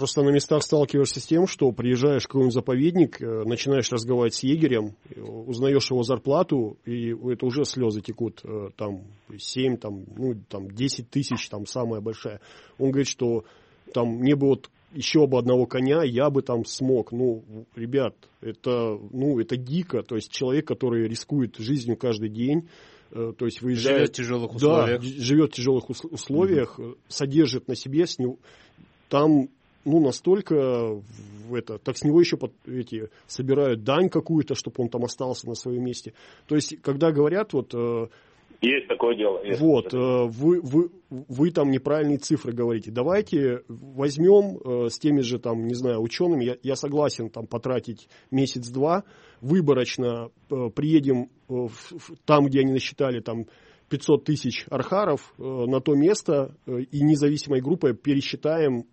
Просто 0.00 0.22
на 0.22 0.30
местах 0.30 0.62
сталкиваешься 0.62 1.20
с 1.20 1.26
тем, 1.26 1.46
что 1.46 1.72
приезжаешь 1.72 2.22
в 2.22 2.26
какой-нибудь 2.26 2.54
заповедник, 2.54 3.20
э, 3.20 3.44
начинаешь 3.44 3.92
разговаривать 3.92 4.32
с 4.32 4.42
егерем, 4.42 4.94
узнаешь 5.14 5.90
его 5.90 6.02
зарплату, 6.04 6.78
и 6.86 7.10
это 7.10 7.44
уже 7.44 7.66
слезы 7.66 8.00
текут, 8.00 8.40
э, 8.42 8.70
там 8.78 9.02
7, 9.36 9.76
там, 9.76 10.04
ну, 10.16 10.36
там 10.48 10.70
10 10.70 11.10
тысяч, 11.10 11.50
там 11.50 11.66
самая 11.66 12.00
большая. 12.00 12.40
Он 12.78 12.92
говорит, 12.92 13.08
что 13.08 13.44
там 13.92 14.08
мне 14.08 14.36
бы 14.36 14.46
вот 14.46 14.70
еще 14.94 15.26
бы 15.26 15.36
одного 15.36 15.66
коня, 15.66 16.02
я 16.02 16.30
бы 16.30 16.40
там 16.40 16.64
смог. 16.64 17.12
Ну, 17.12 17.44
ребят, 17.76 18.14
это, 18.40 18.98
ну, 19.12 19.38
это 19.38 19.58
дико. 19.58 20.02
То 20.02 20.14
есть 20.14 20.32
человек, 20.32 20.66
который 20.66 21.08
рискует 21.08 21.56
жизнью 21.58 21.98
каждый 21.98 22.30
день, 22.30 22.70
э, 23.10 23.34
то 23.36 23.44
есть 23.44 23.60
выезжает... 23.60 23.98
Живет 23.98 24.08
в 24.08 24.16
тяжелых 24.16 24.54
условиях. 24.54 25.02
Да, 25.02 25.06
живет 25.06 25.52
в 25.52 25.56
тяжелых 25.56 25.90
условиях, 25.90 26.78
угу. 26.78 26.96
содержит 27.08 27.68
на 27.68 27.74
себе, 27.74 28.06
с 28.06 28.18
него, 28.18 28.38
там 29.10 29.50
ну, 29.84 30.00
настолько 30.00 31.00
в 31.50 31.54
это, 31.54 31.78
так 31.78 31.96
с 31.96 32.04
него 32.04 32.20
еще 32.20 32.36
под, 32.36 32.52
эти, 32.66 33.08
собирают 33.26 33.82
дань 33.82 34.08
какую-то, 34.08 34.54
чтобы 34.54 34.76
он 34.78 34.88
там 34.88 35.04
остался 35.04 35.48
на 35.48 35.54
своем 35.54 35.84
месте. 35.84 36.12
То 36.46 36.54
есть, 36.54 36.80
когда 36.82 37.10
говорят, 37.12 37.52
вот... 37.52 37.74
Э, 37.74 38.08
есть 38.60 38.88
такое 38.88 39.16
дело. 39.16 39.42
Есть 39.42 39.60
вот, 39.60 39.94
э, 39.94 39.96
вы, 39.96 40.60
вы, 40.60 40.90
вы 41.08 41.50
там 41.50 41.70
неправильные 41.70 42.18
цифры 42.18 42.52
говорите. 42.52 42.90
Давайте 42.90 43.62
возьмем 43.68 44.58
э, 44.58 44.88
с 44.90 44.98
теми 44.98 45.20
же, 45.20 45.38
там, 45.38 45.66
не 45.66 45.74
знаю, 45.74 46.02
учеными, 46.02 46.44
я, 46.44 46.56
я 46.62 46.76
согласен 46.76 47.30
там 47.30 47.46
потратить 47.46 48.08
месяц-два, 48.30 49.04
выборочно 49.40 50.30
приедем 50.48 51.30
в, 51.48 51.68
в, 51.68 52.16
там, 52.26 52.46
где 52.46 52.60
они 52.60 52.72
насчитали 52.72 53.20
там 53.20 53.46
500 53.88 54.24
тысяч 54.24 54.66
архаров 54.68 55.34
на 55.38 55.80
то 55.80 55.94
место 55.94 56.54
и 56.66 57.02
независимой 57.02 57.60
группой 57.60 57.94
пересчитаем 57.94 58.84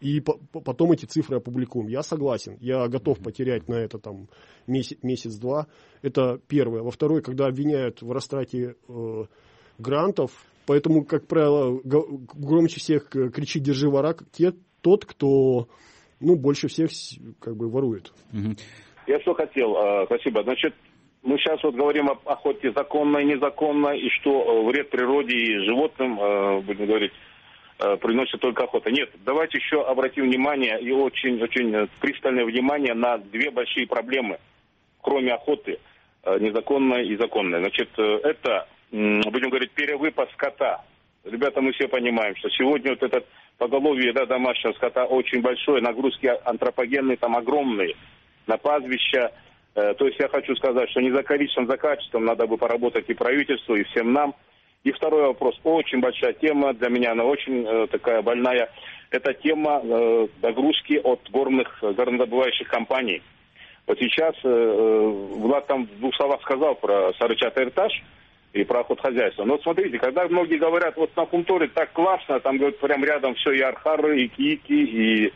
и 0.00 0.20
по 0.20 0.34
потом 0.60 0.92
эти 0.92 1.04
цифры 1.04 1.36
опубликуем. 1.36 1.88
Я 1.88 2.02
согласен, 2.02 2.56
я 2.60 2.88
готов 2.88 3.18
потерять 3.18 3.68
на 3.68 3.74
это 3.74 3.98
там 3.98 4.28
месяц-два. 4.66 5.58
Месяц 5.58 5.68
это 6.02 6.40
первое. 6.48 6.82
Во 6.82 6.90
второе, 6.90 7.22
когда 7.22 7.46
обвиняют 7.46 8.02
в 8.02 8.10
растрате 8.12 8.74
э, 8.88 9.24
грантов, 9.78 10.30
поэтому, 10.66 11.04
как 11.04 11.26
правило, 11.26 11.80
громче 11.84 12.80
всех 12.80 13.08
кричит 13.08 13.62
«держи 13.62 13.88
вора» 13.88 14.16
те, 14.32 14.52
тот, 14.80 15.04
кто 15.04 15.68
ну, 16.20 16.36
больше 16.36 16.68
всех 16.68 16.90
как 17.38 17.56
бы 17.56 17.68
ворует. 17.68 18.12
Я 19.06 19.20
что 19.20 19.34
хотел, 19.34 19.76
э, 19.76 20.06
спасибо. 20.06 20.42
Значит, 20.42 20.74
мы 21.22 21.36
сейчас 21.38 21.62
вот 21.62 21.74
говорим 21.74 22.08
об 22.08 22.26
охоте 22.26 22.72
законной, 22.72 23.24
незаконной, 23.24 24.00
и 24.00 24.08
что 24.20 24.30
э, 24.30 24.66
вред 24.68 24.90
природе 24.90 25.36
и 25.36 25.64
животным, 25.64 26.20
э, 26.20 26.60
будем 26.62 26.86
говорить, 26.86 27.12
Э, 27.12 27.29
приносит 28.00 28.40
только 28.40 28.64
охота. 28.64 28.90
Нет, 28.90 29.10
давайте 29.24 29.58
еще 29.58 29.82
обратим 29.82 30.24
внимание 30.24 30.80
и 30.80 30.90
очень-очень 30.90 31.88
пристальное 32.00 32.44
внимание 32.44 32.94
на 32.94 33.18
две 33.18 33.50
большие 33.50 33.86
проблемы, 33.86 34.38
кроме 35.00 35.32
охоты, 35.32 35.78
э, 36.24 36.38
незаконной 36.38 37.06
и 37.08 37.16
законной. 37.16 37.60
Значит, 37.60 37.88
э, 37.96 38.20
это, 38.24 38.68
будем 38.90 39.48
говорить, 39.48 39.70
перевыпас 39.72 40.30
скота. 40.32 40.84
Ребята, 41.24 41.60
мы 41.60 41.72
все 41.72 41.88
понимаем, 41.88 42.36
что 42.36 42.50
сегодня 42.50 42.90
вот 42.90 43.02
этот 43.02 43.26
поголовье 43.56 44.12
да, 44.12 44.26
домашнего 44.26 44.72
скота 44.72 45.04
очень 45.04 45.40
большое, 45.40 45.82
нагрузки 45.82 46.26
антропогенные 46.44 47.16
там 47.16 47.36
огромные 47.36 47.94
на 48.46 48.56
пастбища. 48.56 49.32
То 49.74 50.06
есть 50.06 50.18
я 50.18 50.28
хочу 50.28 50.56
сказать, 50.56 50.90
что 50.90 51.00
не 51.00 51.10
за 51.10 51.22
количеством, 51.22 51.66
за 51.66 51.76
качеством 51.76 52.24
надо 52.24 52.46
бы 52.46 52.56
поработать 52.56 53.08
и 53.08 53.14
правительству, 53.14 53.76
и 53.76 53.84
всем 53.84 54.12
нам– 54.12 54.34
и 54.84 54.92
второй 54.92 55.26
вопрос, 55.26 55.58
очень 55.64 56.00
большая 56.00 56.32
тема, 56.32 56.72
для 56.72 56.88
меня 56.88 57.12
она 57.12 57.24
очень 57.24 57.66
э, 57.66 57.86
такая 57.88 58.22
больная, 58.22 58.70
это 59.10 59.34
тема 59.34 59.80
э, 59.82 60.28
догрузки 60.40 61.00
от 61.02 61.28
горных, 61.30 61.78
горнодобывающих 61.82 62.68
компаний. 62.68 63.22
Вот 63.86 63.98
сейчас 63.98 64.34
э, 64.44 64.48
э, 64.48 65.08
Влад 65.34 65.66
там 65.66 65.86
в 65.86 65.98
двух 65.98 66.14
словах 66.14 66.40
сказал 66.42 66.76
про 66.76 67.12
Сарычатый 67.18 67.64
Эртаж 67.64 67.92
и 68.52 68.64
про 68.64 68.80
охотхозяйство. 68.80 69.44
Но 69.44 69.54
вот 69.54 69.62
смотрите, 69.62 69.98
когда 69.98 70.28
многие 70.28 70.58
говорят, 70.58 70.96
вот 70.96 71.14
на 71.16 71.26
Фунторе 71.26 71.68
так 71.68 71.92
классно, 71.92 72.40
там, 72.40 72.58
говорят, 72.58 72.78
прям 72.78 73.04
рядом 73.04 73.34
все 73.34 73.52
и 73.52 73.60
архары, 73.60 74.22
и 74.22 74.28
кики, 74.28 74.84
и, 74.84 75.32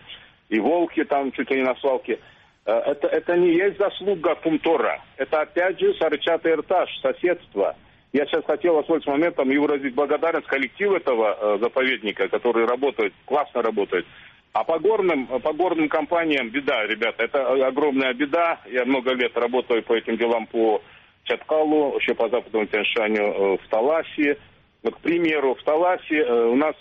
и 0.50 0.58
волки 0.60 1.04
там 1.04 1.32
чуть 1.32 1.50
ли 1.50 1.56
не 1.56 1.62
на 1.64 1.74
свалке. 1.76 2.20
Э, 2.64 2.72
это, 2.72 3.08
это 3.08 3.36
не 3.36 3.54
есть 3.54 3.76
заслуга 3.76 4.36
Фунтора. 4.36 5.02
Это 5.16 5.40
опять 5.40 5.80
же 5.80 5.92
Сарычатый 5.94 6.52
Эртаж, 6.52 6.88
соседство. 7.00 7.76
Я 8.14 8.26
сейчас 8.26 8.44
хотел 8.44 8.74
воспользоваться 8.74 9.10
моментом 9.10 9.50
и 9.50 9.58
выразить 9.58 9.92
благодарность 9.92 10.46
коллективу 10.46 10.94
этого 10.94 11.36
э, 11.36 11.58
заповедника, 11.60 12.28
который 12.28 12.64
работает, 12.64 13.12
классно 13.24 13.60
работает. 13.60 14.06
А 14.52 14.62
по 14.62 14.78
горным, 14.78 15.26
по 15.26 15.52
горным 15.52 15.88
компаниям 15.88 16.48
беда, 16.48 16.86
ребята, 16.86 17.24
это 17.24 17.66
огромная 17.66 18.14
беда. 18.14 18.60
Я 18.70 18.84
много 18.84 19.14
лет 19.14 19.36
работаю 19.36 19.82
по 19.82 19.94
этим 19.94 20.16
делам 20.16 20.46
по 20.46 20.80
Чаткалу, 21.24 21.98
еще 21.98 22.14
по 22.14 22.28
западному 22.28 22.66
Тяньшаню 22.66 23.24
э, 23.24 23.56
в 23.56 23.68
Таласе. 23.68 24.38
Вот, 24.84 24.94
к 24.94 25.00
примеру, 25.00 25.56
в 25.56 25.64
Таласе 25.64 26.18
э, 26.18 26.44
у 26.44 26.54
нас 26.54 26.76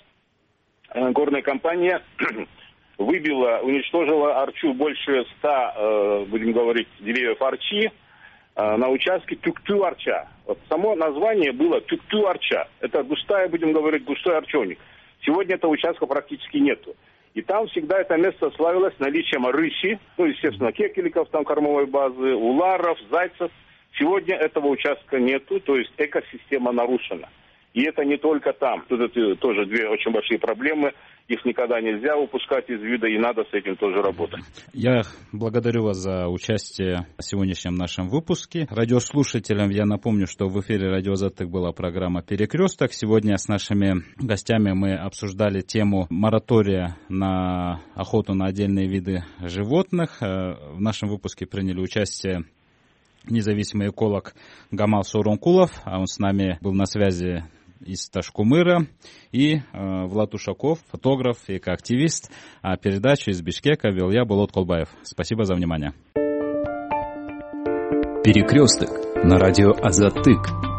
э, 0.93 1.09
горная 1.09 1.41
компания 1.41 2.03
выбила, 2.99 3.59
уничтожила 3.63 4.43
арчу 4.43 4.75
больше 4.75 5.25
ста, 5.39 5.73
э, 5.75 6.25
будем 6.27 6.51
говорить, 6.51 6.89
деревьев 6.99 7.41
арчи, 7.41 7.89
Э, 8.55 8.75
на 8.77 8.89
участке 8.89 9.35
Тюктю-Арча. 9.35 10.27
Вот 10.45 10.59
само 10.69 10.95
название 10.95 11.51
было 11.51 11.81
Тюктю-Арча. 11.81 12.67
Это 12.81 13.03
густая, 13.03 13.47
будем 13.47 13.71
говорить, 13.71 14.03
густой 14.03 14.37
арчоник. 14.37 14.79
Сегодня 15.25 15.55
этого 15.55 15.71
участка 15.71 16.05
практически 16.05 16.57
нету. 16.57 16.95
И 17.33 17.41
там 17.41 17.67
всегда 17.67 17.99
это 17.99 18.17
место 18.17 18.51
славилось 18.51 18.93
наличием 18.99 19.47
рыси, 19.47 19.99
ну, 20.17 20.25
естественно, 20.25 20.71
кекеликов, 20.71 21.29
там 21.29 21.45
кормовой 21.45 21.87
базы, 21.87 22.35
уларов, 22.35 22.97
зайцев. 23.09 23.51
Сегодня 23.97 24.35
этого 24.35 24.67
участка 24.67 25.19
нету, 25.19 25.59
то 25.59 25.75
есть 25.77 25.91
экосистема 25.97 26.71
нарушена. 26.71 27.29
И 27.73 27.83
это 27.83 28.05
не 28.05 28.17
только 28.17 28.53
там. 28.53 28.83
Тут 28.87 29.01
это 29.01 29.35
тоже 29.35 29.65
две 29.65 29.87
очень 29.87 30.11
большие 30.11 30.39
проблемы. 30.39 30.93
Их 31.27 31.45
никогда 31.45 31.79
нельзя 31.79 32.17
упускать 32.17 32.69
из 32.69 32.81
вида, 32.81 33.07
и 33.07 33.17
надо 33.17 33.43
с 33.43 33.53
этим 33.53 33.77
тоже 33.77 34.01
работать. 34.01 34.41
Я 34.73 35.03
благодарю 35.31 35.83
вас 35.83 35.97
за 35.97 36.27
участие 36.27 37.07
в 37.17 37.23
сегодняшнем 37.23 37.75
нашем 37.75 38.09
выпуске. 38.09 38.67
Радиослушателям 38.69 39.69
я 39.69 39.85
напомню, 39.85 40.27
что 40.27 40.47
в 40.47 40.59
эфире 40.59 40.89
«Радио 40.89 41.15
Затык» 41.15 41.47
была 41.49 41.71
программа 41.71 42.23
«Перекресток». 42.23 42.91
Сегодня 42.91 43.37
с 43.37 43.47
нашими 43.47 44.03
гостями 44.17 44.73
мы 44.73 44.95
обсуждали 44.95 45.61
тему 45.61 46.07
моратория 46.09 46.97
на 47.07 47.81
охоту 47.95 48.33
на 48.33 48.47
отдельные 48.47 48.89
виды 48.89 49.23
животных. 49.39 50.21
Э, 50.21 50.55
в 50.73 50.81
нашем 50.81 51.07
выпуске 51.07 51.45
приняли 51.45 51.79
участие 51.79 52.43
независимый 53.29 53.89
эколог 53.89 54.33
Гамал 54.71 55.03
Сорункулов, 55.03 55.71
а 55.85 55.99
он 55.99 56.07
с 56.07 56.19
нами 56.19 56.57
был 56.61 56.73
на 56.73 56.85
связи 56.85 57.43
из 57.85 58.09
Ташкумыра, 58.09 58.87
и 59.31 59.55
э, 59.55 59.61
Влад 60.05 60.33
Ушаков, 60.33 60.79
фотограф 60.89 61.37
и 61.47 61.61
активист. 61.63 62.31
А 62.61 62.77
передачу 62.77 63.31
из 63.31 63.41
Бишкека 63.41 63.89
вел 63.89 64.11
я, 64.11 64.25
Болот 64.25 64.51
Колбаев. 64.51 64.89
Спасибо 65.03 65.45
за 65.45 65.55
внимание. 65.55 65.93
Перекресток 68.23 69.23
на 69.23 69.37
радио 69.37 69.71
Азатык. 69.71 70.72